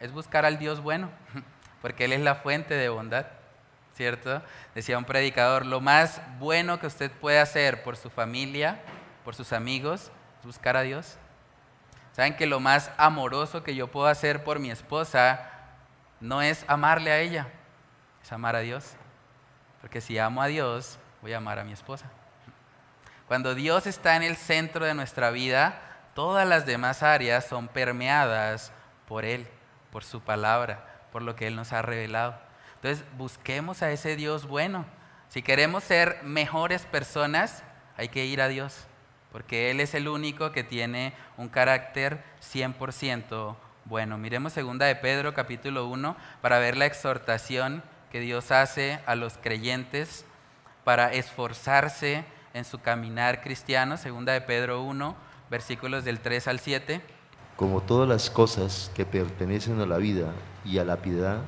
[0.00, 1.10] es buscar al Dios bueno,
[1.82, 3.26] porque Él es la fuente de bondad,
[3.94, 4.42] ¿cierto?
[4.74, 8.80] Decía un predicador, lo más bueno que usted puede hacer por su familia,
[9.22, 11.18] por sus amigos, es buscar a Dios.
[12.12, 15.50] ¿Saben que lo más amoroso que yo puedo hacer por mi esposa
[16.20, 17.48] no es amarle a ella,
[18.22, 18.94] es amar a Dios?
[19.82, 22.04] Porque si amo a Dios, voy a amar a mi esposa.
[23.28, 25.80] Cuando Dios está en el centro de nuestra vida,
[26.14, 28.72] todas las demás áreas son permeadas
[29.08, 29.48] por Él,
[29.90, 32.38] por su palabra, por lo que Él nos ha revelado.
[32.74, 34.84] Entonces, busquemos a ese Dios bueno.
[35.30, 37.62] Si queremos ser mejores personas,
[37.96, 38.86] hay que ir a Dios
[39.32, 43.56] porque Él es el único que tiene un carácter 100%
[43.86, 44.18] bueno.
[44.18, 49.38] Miremos segunda de Pedro capítulo 1 para ver la exhortación que Dios hace a los
[49.38, 50.26] creyentes
[50.84, 53.96] para esforzarse en su caminar cristiano.
[53.96, 55.16] Segunda de Pedro 1,
[55.50, 57.00] versículos del 3 al 7.
[57.56, 60.32] Como todas las cosas que pertenecen a la vida
[60.64, 61.38] y a la piedad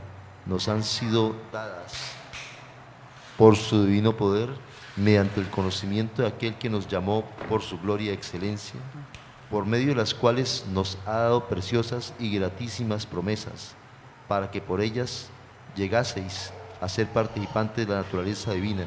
[0.47, 2.13] nos han sido dadas
[3.37, 4.49] por su divino poder,
[4.97, 8.81] mediante el conocimiento de aquel que nos llamó por su gloria y excelencia,
[9.51, 13.75] por medio de las cuales nos ha dado preciosas y gratísimas promesas,
[14.27, 15.29] para que por ellas
[15.75, 18.87] llegaseis a ser participantes de la naturaleza divina,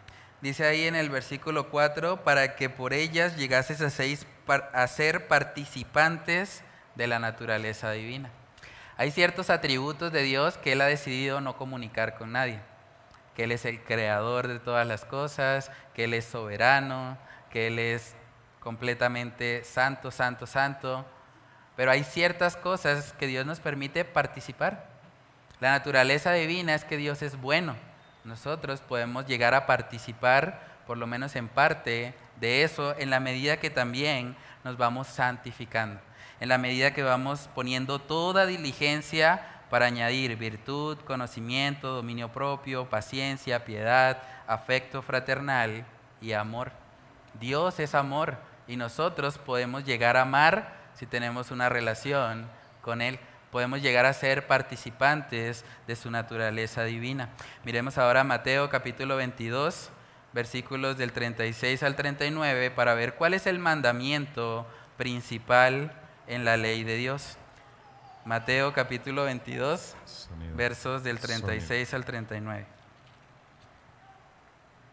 [0.41, 5.27] Dice ahí en el versículo 4, para que por ellas llegases a, seis, a ser
[5.27, 6.63] participantes
[6.95, 8.31] de la naturaleza divina.
[8.97, 12.59] Hay ciertos atributos de Dios que Él ha decidido no comunicar con nadie
[13.35, 17.17] que Él es el creador de todas las cosas, que Él es soberano,
[17.49, 18.15] que Él es
[18.59, 21.05] completamente santo, santo, santo.
[21.75, 24.89] Pero hay ciertas cosas que Dios nos permite participar.
[25.59, 27.75] La naturaleza divina es que Dios es bueno.
[28.23, 33.57] Nosotros podemos llegar a participar, por lo menos en parte, de eso en la medida
[33.57, 35.99] que también nos vamos santificando,
[36.39, 43.63] en la medida que vamos poniendo toda diligencia para añadir virtud, conocimiento, dominio propio, paciencia,
[43.63, 45.85] piedad, afecto fraternal
[46.19, 46.71] y amor.
[47.39, 52.47] Dios es amor y nosotros podemos llegar a amar si tenemos una relación
[52.81, 53.19] con Él.
[53.51, 57.29] Podemos llegar a ser participantes de su naturaleza divina.
[57.65, 59.89] Miremos ahora Mateo capítulo 22,
[60.31, 65.91] versículos del 36 al 39, para ver cuál es el mandamiento principal
[66.27, 67.37] en la ley de Dios.
[68.23, 69.97] Mateo capítulo 22,
[70.55, 72.65] versos del 36 al 39.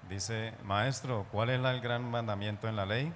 [0.08, 3.12] Dice, maestro, ¿cuál es el gran mandamiento en la ley?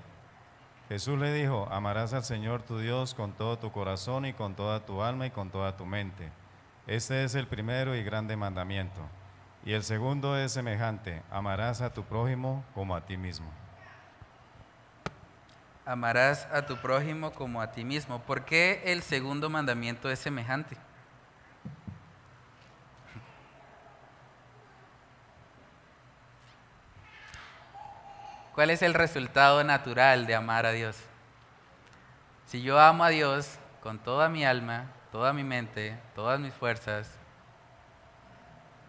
[0.93, 4.84] Jesús le dijo, amarás al Señor tu Dios con todo tu corazón y con toda
[4.84, 6.30] tu alma y con toda tu mente.
[6.86, 9.01] Este es el primero y grande mandamiento.
[9.64, 13.51] Y el segundo es semejante, amarás a tu prójimo como a ti mismo.
[15.86, 18.20] Amarás a tu prójimo como a ti mismo.
[18.20, 20.76] ¿Por qué el segundo mandamiento es semejante?
[28.55, 30.99] ¿Cuál es el resultado natural de amar a Dios?
[32.45, 37.11] Si yo amo a Dios con toda mi alma, toda mi mente, todas mis fuerzas,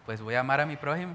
[0.04, 1.14] pues voy a amar a mi prójimo.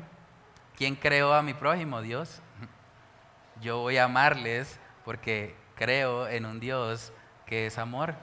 [0.75, 2.01] ¿Quién creó a mi prójimo?
[2.01, 2.41] Dios.
[3.61, 7.13] Yo voy a amarles porque creo en un Dios
[7.45, 8.15] que es amor,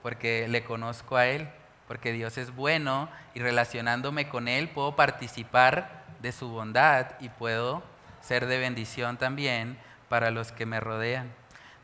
[0.00, 1.48] porque le conozco a Él,
[1.88, 7.93] porque Dios es bueno y relacionándome con Él puedo participar de su bondad y puedo
[8.24, 11.32] ser de bendición también para los que me rodean.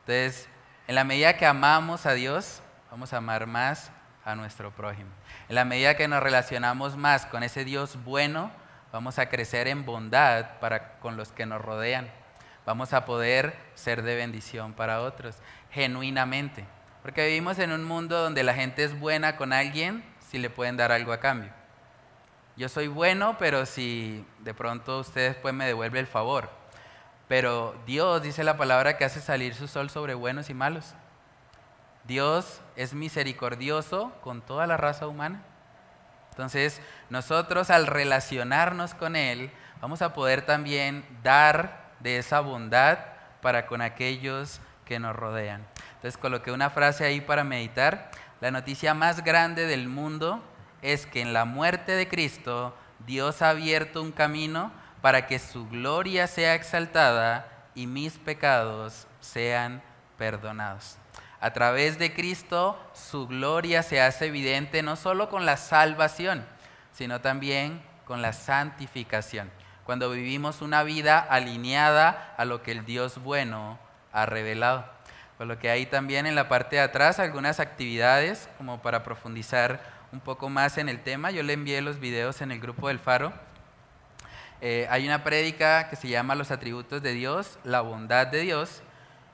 [0.01, 0.49] Entonces,
[0.86, 3.93] en la medida que amamos a Dios, vamos a amar más
[4.24, 5.11] a nuestro prójimo.
[5.49, 8.51] En la medida que nos relacionamos más con ese Dios bueno,
[8.93, 12.11] vamos a crecer en bondad para con los que nos rodean.
[12.64, 15.36] Vamos a poder ser de bendición para otros,
[15.70, 16.64] genuinamente.
[17.03, 20.76] Porque vivimos en un mundo donde la gente es buena con alguien si le pueden
[20.76, 21.60] dar algo a cambio
[22.61, 26.51] yo soy bueno, pero si de pronto ustedes pues me devuelve el favor.
[27.27, 30.93] Pero Dios dice la palabra que hace salir su sol sobre buenos y malos.
[32.05, 35.43] Dios es misericordioso con toda la raza humana.
[36.33, 39.51] Entonces, nosotros al relacionarnos con Él,
[39.81, 42.99] vamos a poder también dar de esa bondad
[43.41, 45.67] para con aquellos que nos rodean.
[45.95, 48.11] Entonces, coloqué una frase ahí para meditar.
[48.43, 50.45] La noticia más grande del mundo
[50.83, 52.74] es que en la muerte de Cristo
[53.07, 59.83] Dios ha abierto un camino para que su gloria sea exaltada y mis pecados sean
[60.18, 60.97] perdonados.
[61.41, 66.45] A través de Cristo su gloria se hace evidente no solo con la salvación,
[66.93, 69.51] sino también con la santificación,
[69.85, 73.78] cuando vivimos una vida alineada a lo que el Dios bueno
[74.12, 74.85] ha revelado.
[75.39, 79.81] Por lo que hay también en la parte de atrás algunas actividades como para profundizar
[80.13, 81.31] un poco más en el tema.
[81.31, 83.33] Yo le envié los videos en el grupo del Faro.
[84.61, 88.83] Eh, hay una prédica que se llama Los atributos de Dios, la bondad de Dios,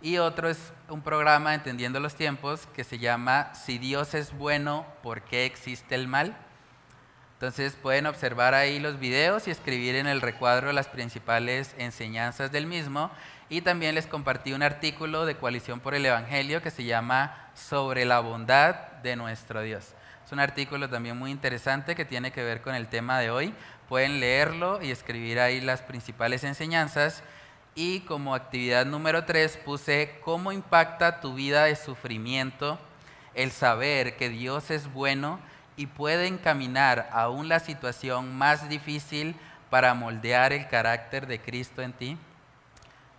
[0.00, 4.86] y otro es un programa, Entendiendo los tiempos, que se llama Si Dios es bueno,
[5.02, 6.36] ¿por qué existe el mal?
[7.34, 12.66] Entonces pueden observar ahí los videos y escribir en el recuadro las principales enseñanzas del
[12.66, 13.10] mismo.
[13.48, 18.04] Y también les compartí un artículo de Coalición por el Evangelio que se llama Sobre
[18.04, 19.94] la bondad de nuestro Dios.
[20.26, 23.54] Es un artículo también muy interesante que tiene que ver con el tema de hoy.
[23.88, 27.22] Pueden leerlo y escribir ahí las principales enseñanzas.
[27.76, 32.76] Y como actividad número tres puse cómo impacta tu vida de sufrimiento
[33.34, 35.38] el saber que Dios es bueno
[35.76, 39.36] y puede encaminar aún la situación más difícil
[39.70, 42.18] para moldear el carácter de Cristo en ti.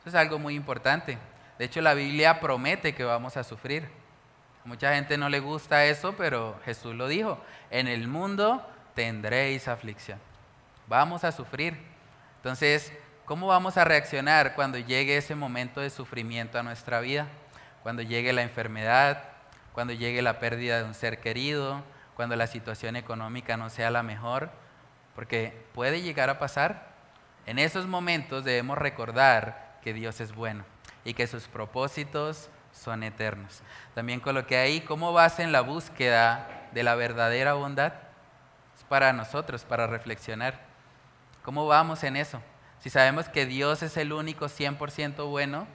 [0.02, 1.18] Eso es algo muy importante.
[1.58, 3.88] De hecho, la Biblia promete que vamos a sufrir.
[4.68, 7.40] Mucha gente no le gusta eso, pero Jesús lo dijo.
[7.72, 8.62] En el mundo
[8.96, 10.20] tendréis aflicción.
[10.88, 11.78] Vamos a sufrir.
[12.36, 12.92] Entonces,
[13.24, 17.28] ¿cómo vamos a reaccionar cuando llegue ese momento de sufrimiento a nuestra vida?
[17.82, 19.24] Cuando llegue la enfermedad,
[19.72, 21.82] cuando llegue la pérdida de un ser querido,
[22.14, 24.50] cuando la situación económica no sea la mejor,
[25.16, 26.90] porque puede llegar a pasar.
[27.46, 30.66] En esos momentos debemos recordar que Dios es bueno
[31.06, 33.62] y que sus propósitos son eternos.
[33.96, 37.94] También coloqué ahí cómo vas en la búsqueda de la verdadera bondad.
[38.76, 40.60] Es para nosotros, para reflexionar.
[41.44, 42.42] ¿Cómo vamos en eso?
[42.80, 45.68] Si sabemos que Dios es el único 100% bueno,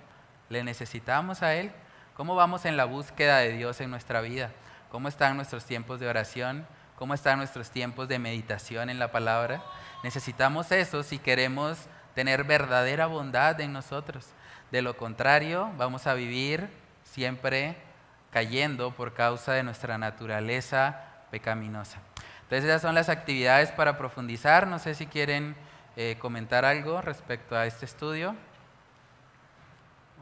[0.49, 1.73] le necesitamos a Él.
[2.15, 4.51] ¿Cómo vamos en la búsqueda de Dios en nuestra vida?
[4.91, 6.67] ¿Cómo están nuestros tiempos de oración?
[6.97, 9.63] ¿Cómo están nuestros tiempos de meditación en la palabra?
[10.05, 11.79] Necesitamos eso si queremos
[12.15, 14.27] tener verdadera bondad en nosotros.
[14.71, 16.69] De lo contrario, vamos a vivir
[17.13, 17.77] siempre
[18.33, 21.99] cayendo por causa de nuestra naturaleza pecaminosa.
[22.43, 24.67] Entonces esas son las actividades para profundizar.
[24.67, 25.55] No sé si quieren
[25.97, 28.35] eh, comentar algo respecto a este estudio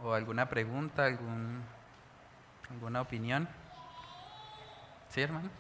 [0.03, 1.63] o alguna pregunta, algún...
[2.71, 3.49] ¿Alguna opinión?
[5.09, 5.51] ¿Sí, hermano?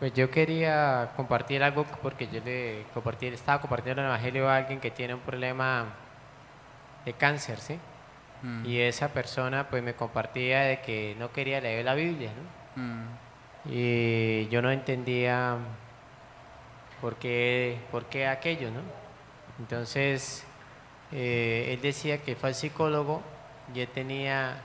[0.00, 4.80] Pues yo quería compartir algo porque yo le compartí, estaba compartiendo el evangelio a alguien
[4.80, 5.86] que tiene un problema
[7.04, 7.78] de cáncer, ¿sí?
[8.42, 8.66] Mm.
[8.66, 12.30] Y esa persona pues me compartía de que no quería leer la Biblia,
[12.76, 12.82] ¿no?
[12.82, 13.06] Mm.
[13.66, 15.58] Y yo no entendía
[17.00, 18.80] por qué, por qué aquello, ¿no?
[19.58, 20.44] Entonces,
[21.12, 23.22] eh, él decía que fue al psicólogo
[23.74, 24.56] y él tenía,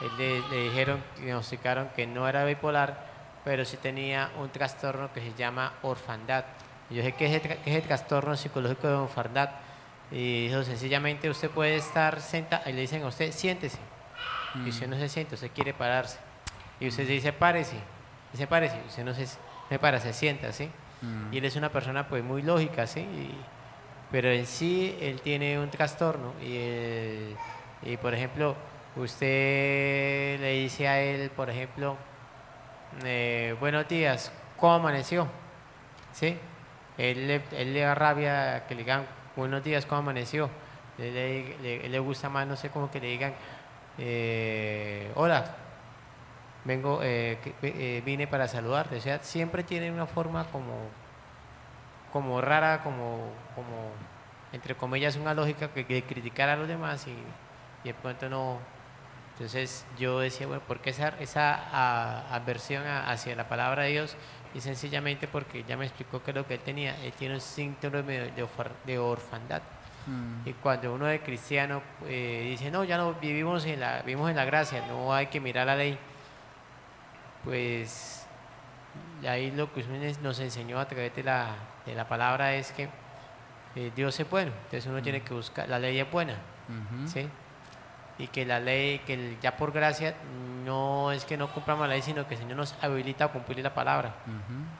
[0.00, 3.14] él le, le dijeron, diagnosticaron que no era bipolar,
[3.44, 6.44] pero sí tenía un trastorno que se llama orfandad.
[6.90, 9.50] yo dije, ¿qué es el, trastorno psicológico de orfandad?
[10.10, 13.78] Y dijo, sencillamente usted puede estar sentado, y le dicen a usted, siéntese.
[14.64, 16.18] Y usted no se siente, usted quiere pararse.
[16.78, 17.76] Y usted dice, párese.
[18.32, 18.80] Dice, párese.
[18.86, 20.70] Usted no se, se para, se sienta, ¿sí?
[21.32, 23.06] Y él es una persona pues muy lógica, ¿sí?
[24.10, 26.32] pero en sí él tiene un trastorno.
[26.40, 27.34] Y,
[27.82, 28.54] y por ejemplo,
[28.96, 31.96] usted le dice a él, por ejemplo,
[33.04, 35.26] eh, buenos días, ¿cómo amaneció?
[36.12, 36.38] ¿Sí?
[36.96, 39.04] Él le, él le da rabia que le digan
[39.36, 40.50] buenos días, ¿cómo amaneció?
[40.98, 43.34] Él le, gusta más, no sé, cómo que le digan
[43.98, 45.56] eh, hola,
[46.64, 48.96] vengo, eh, vine para saludarte.
[48.96, 50.74] O sea, siempre tiene una forma como,
[52.12, 53.90] como rara, como, como,
[54.52, 57.16] entre comillas, una lógica que, que criticar a los demás y,
[57.82, 58.58] y de pronto no,
[59.34, 64.16] entonces yo decía, bueno, ¿por qué esa, esa aversión hacia la palabra de Dios?
[64.54, 68.02] Y sencillamente porque ya me explicó que lo que él tenía, él tiene un síntoma
[68.02, 69.62] de, orfandad.
[70.06, 70.48] Mm.
[70.48, 74.36] Y cuando uno es cristiano eh, dice, no, ya no vivimos en, la, vivimos en
[74.36, 75.98] la gracia, no hay que mirar la ley,
[77.42, 78.26] pues
[79.26, 79.82] ahí lo que
[80.22, 81.54] nos enseñó a través de la,
[81.86, 82.88] de la palabra es que
[83.76, 85.24] eh, Dios es bueno, entonces uno tiene mm.
[85.24, 86.36] que buscar, la ley es buena,
[87.06, 87.28] ¿sí?
[88.18, 90.14] Y que la ley, que ya por gracia
[90.64, 93.58] no es que no cumplamos la ley, sino que el Señor nos habilita a cumplir
[93.58, 94.14] la palabra.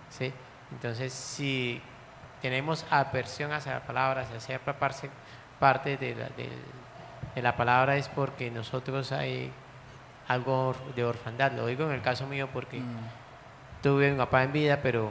[0.09, 0.32] ¿sí?
[0.70, 1.80] Entonces, si
[2.41, 5.11] tenemos aversión hacia la palabra, hacia parte,
[5.59, 9.51] parte de la, de, la palabra, es porque nosotros hay
[10.28, 11.53] algo de orfandad.
[11.53, 12.99] Lo digo en el caso mío porque mm.
[13.82, 15.11] tuve un papá en vida, pero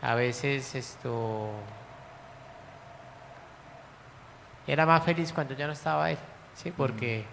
[0.00, 1.50] a veces esto
[4.66, 6.18] era más feliz cuando ya no estaba él,
[6.54, 6.70] ¿sí?
[6.70, 7.24] porque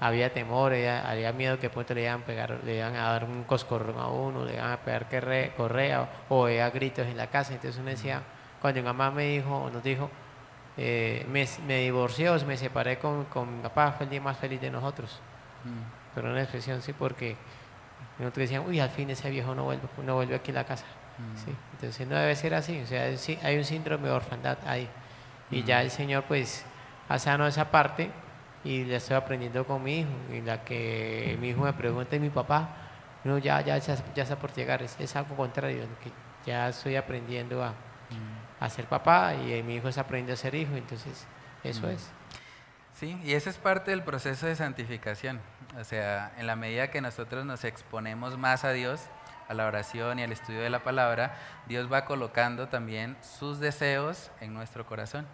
[0.00, 3.44] había temor, había miedo que pronto le iban a pegar, le iban a dar un
[3.44, 5.06] coscorrón a uno, le iban a pegar
[5.56, 7.54] correa o oía gritos en la casa.
[7.54, 8.22] Entonces uno decía,
[8.60, 10.10] cuando mi mamá me dijo, nos dijo,
[10.76, 14.60] eh, me, me divorcié me separé con, con, mi papá, fue el día más feliz
[14.60, 15.18] de nosotros.
[15.64, 16.14] Mm.
[16.14, 17.36] Pero una expresión sí, porque
[18.18, 20.84] nosotros decíamos, uy, al fin ese viejo no vuelve, no vuelve aquí a la casa.
[21.18, 21.44] Mm.
[21.44, 21.56] ¿sí?
[21.72, 23.04] Entonces no debe ser así, o sea,
[23.42, 24.88] hay un síndrome de orfandad ahí.
[25.50, 25.80] Y ya mm.
[25.80, 26.66] el Señor pues
[27.08, 28.10] ha sanado esa parte
[28.66, 30.10] y le estoy aprendiendo con mi hijo.
[30.32, 32.68] Y la que mi hijo me pregunta, ¿y mi papá?
[33.22, 34.82] No, ya, ya, ya, está por llegar.
[34.82, 36.10] Es, algo contrario, que
[36.44, 38.64] ya estoy aprendiendo a, mm.
[38.64, 40.74] a, ser papá y mi hijo está aprendiendo a ser hijo.
[40.74, 41.26] Entonces,
[41.62, 41.90] eso mm.
[41.90, 42.10] es.
[42.94, 45.40] Sí, y ese es parte del proceso de santificación.
[45.78, 49.00] O sea, en la medida que nosotros nos exponemos más a Dios,
[49.48, 51.36] a la oración y al estudio de la palabra,
[51.68, 55.26] Dios va colocando también sus deseos en nuestro corazón.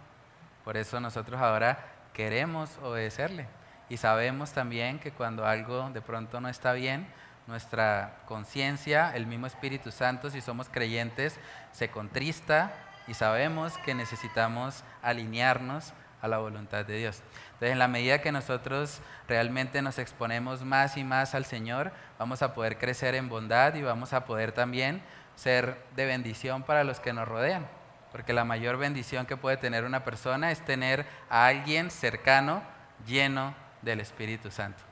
[0.63, 1.79] Por eso nosotros ahora
[2.13, 3.47] queremos obedecerle.
[3.89, 7.07] Y sabemos también que cuando algo de pronto no está bien,
[7.47, 11.37] nuestra conciencia, el mismo Espíritu Santo, si somos creyentes,
[11.71, 12.71] se contrista
[13.07, 17.21] y sabemos que necesitamos alinearnos a la voluntad de Dios.
[17.47, 22.41] Entonces, en la medida que nosotros realmente nos exponemos más y más al Señor, vamos
[22.41, 25.01] a poder crecer en bondad y vamos a poder también
[25.35, 27.67] ser de bendición para los que nos rodean
[28.13, 32.61] porque la mayor bendición que puede tener una persona es tener a alguien cercano,
[33.07, 34.83] lleno del Espíritu Santo.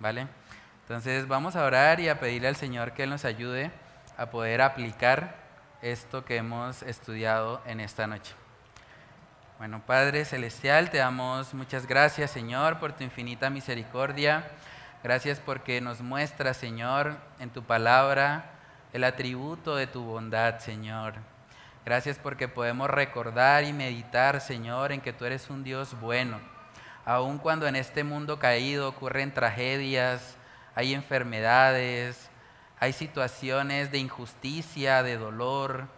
[0.00, 0.26] ¿Vale?
[0.82, 3.70] Entonces vamos a orar y a pedirle al Señor que Él nos ayude
[4.16, 5.36] a poder aplicar
[5.82, 8.32] esto que hemos estudiado en esta noche.
[9.58, 14.48] Bueno, Padre Celestial, te damos muchas gracias, Señor, por tu infinita misericordia.
[15.04, 18.52] Gracias porque nos muestra, Señor, en tu palabra
[18.94, 21.29] el atributo de tu bondad, Señor.
[21.84, 26.38] Gracias porque podemos recordar y meditar, Señor, en que tú eres un Dios bueno.
[27.06, 30.36] Aun cuando en este mundo caído ocurren tragedias,
[30.74, 32.30] hay enfermedades,
[32.78, 35.88] hay situaciones de injusticia, de dolor.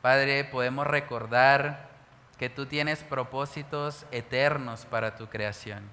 [0.00, 1.90] Padre, podemos recordar
[2.38, 5.88] que tú tienes propósitos eternos para tu creación,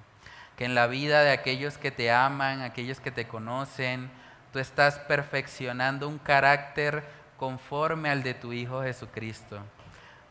[0.57, 4.09] que en la vida de aquellos que te aman, aquellos que te conocen,
[4.51, 7.03] tú estás perfeccionando un carácter
[7.39, 9.59] conforme al de tu Hijo Jesucristo.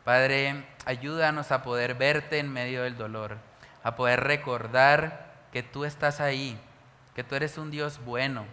[0.05, 3.39] Padre, ayúdanos a poder verte en medio del dolor,
[3.83, 6.59] a poder recordar que tú estás ahí,
[7.15, 8.45] que tú eres un Dios bueno,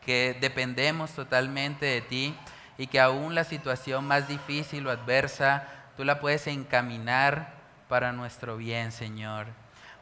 [0.00, 2.36] que dependemos totalmente de ti
[2.78, 5.64] y que aún la situación más difícil o adversa,
[5.96, 7.52] tú la puedes encaminar
[7.88, 9.46] para nuestro bien, Señor.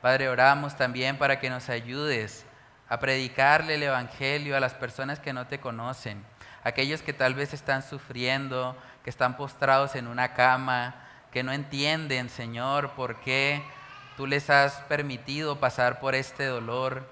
[0.02, 2.44] Padre, oramos también para que nos ayudes
[2.88, 6.22] a predicarle el Evangelio a las personas que no te conocen,
[6.64, 10.96] aquellos que tal vez están sufriendo, que están postrados en una cama,
[11.30, 13.62] que no entienden, Señor, por qué
[14.16, 17.08] tú les has permitido pasar por este dolor.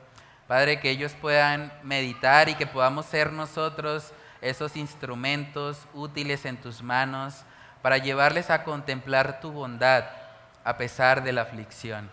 [0.48, 6.82] Padre, que ellos puedan meditar y que podamos ser nosotros esos instrumentos útiles en tus
[6.82, 7.44] manos
[7.80, 10.04] para llevarles a contemplar tu bondad
[10.64, 12.10] a pesar de la aflicción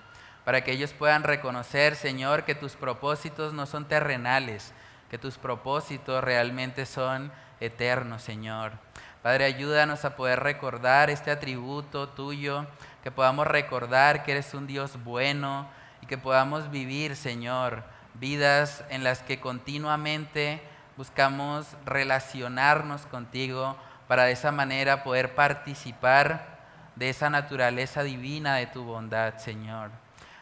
[0.50, 4.74] para que ellos puedan reconocer, Señor, que tus propósitos no son terrenales,
[5.10, 8.74] que tus propósitos realmente son eternos, Señor.
[9.22, 12.66] Padre, ayúdanos a poder recordar este atributo tuyo,
[13.04, 15.68] que podamos recordar que eres un Dios bueno
[16.02, 17.84] y que podamos vivir, Señor,
[18.14, 20.62] vidas en las que continuamente
[20.96, 26.60] buscamos relacionarnos contigo para de esa manera poder participar
[26.96, 29.92] de esa naturaleza divina de tu bondad, Señor.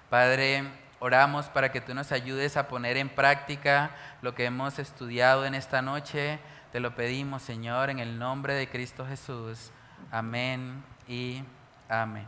[0.10, 0.64] Padre,
[1.00, 3.92] oramos para que tú nos ayudes a poner en práctica
[4.22, 6.40] lo que hemos estudiado en esta noche.
[6.72, 9.72] Te lo pedimos, Señor, en el nombre de Cristo Jesús.
[10.12, 11.44] Amén y
[11.90, 12.28] amén.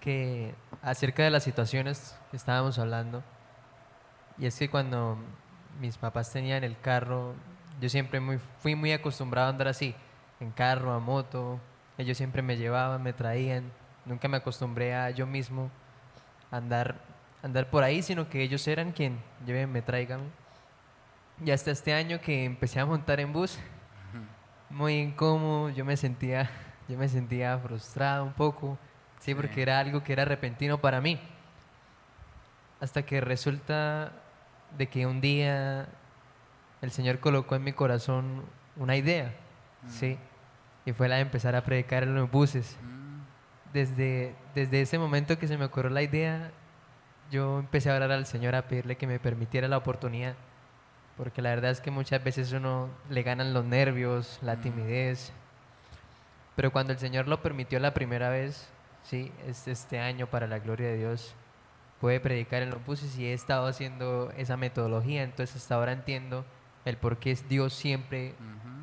[0.00, 3.22] Que acerca de las situaciones que estábamos hablando,
[4.38, 5.18] y es que cuando
[5.80, 7.34] mis papás tenían el carro,
[7.80, 9.94] yo siempre muy, fui muy acostumbrado a andar así,
[10.40, 11.60] en carro, a moto,
[11.98, 13.70] ellos siempre me llevaban, me traían,
[14.06, 15.70] nunca me acostumbré a yo mismo
[16.50, 16.96] andar,
[17.42, 20.20] andar por ahí, sino que ellos eran quien me traigan.
[21.44, 23.58] Y hasta este año que empecé a montar en bus,
[24.68, 26.50] muy incómodo, yo me sentía,
[26.88, 28.78] yo me sentía frustrado un poco,
[29.18, 31.18] sí, porque era algo que era repentino para mí.
[32.80, 34.12] Hasta que resulta
[34.76, 35.88] de que un día
[36.82, 38.44] el Señor colocó en mi corazón
[38.76, 39.34] una idea,
[39.82, 39.88] mm.
[39.88, 40.18] sí,
[40.84, 42.76] y fue la de empezar a predicar en los buses.
[42.82, 43.00] Mm
[43.72, 46.50] desde, desde ese momento que se me ocurrió la idea,
[47.30, 50.34] yo empecé a orar al Señor a pedirle que me permitiera la oportunidad,
[51.16, 55.32] porque la verdad es que muchas veces uno le ganan los nervios, la timidez,
[56.56, 58.68] pero cuando el Señor lo permitió la primera vez,
[59.04, 61.34] sí, este, este año para la gloria de Dios,
[62.00, 66.44] pude predicar en los buses y he estado haciendo esa metodología, entonces hasta ahora entiendo
[66.84, 68.34] el por qué Dios siempre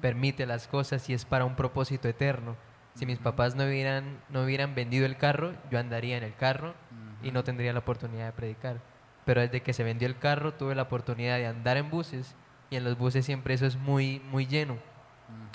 [0.02, 2.56] permite las cosas y es para un propósito eterno.
[2.94, 6.76] Si mis papás no hubieran, no hubieran vendido el carro, yo andaría en el carro
[7.24, 8.78] y no tendría la oportunidad de predicar.
[9.26, 12.36] Pero desde que se vendió el carro, tuve la oportunidad de andar en buses
[12.70, 14.78] y en los buses siempre eso es muy, muy lleno.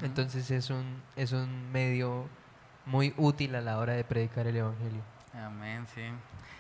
[0.03, 2.27] Entonces es un, es un medio
[2.85, 5.03] muy útil a la hora de predicar el Evangelio.
[5.35, 6.03] Amén, sí.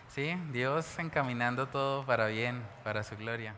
[0.09, 3.55] Sí, Dios encaminando todo para bien, para su gloria.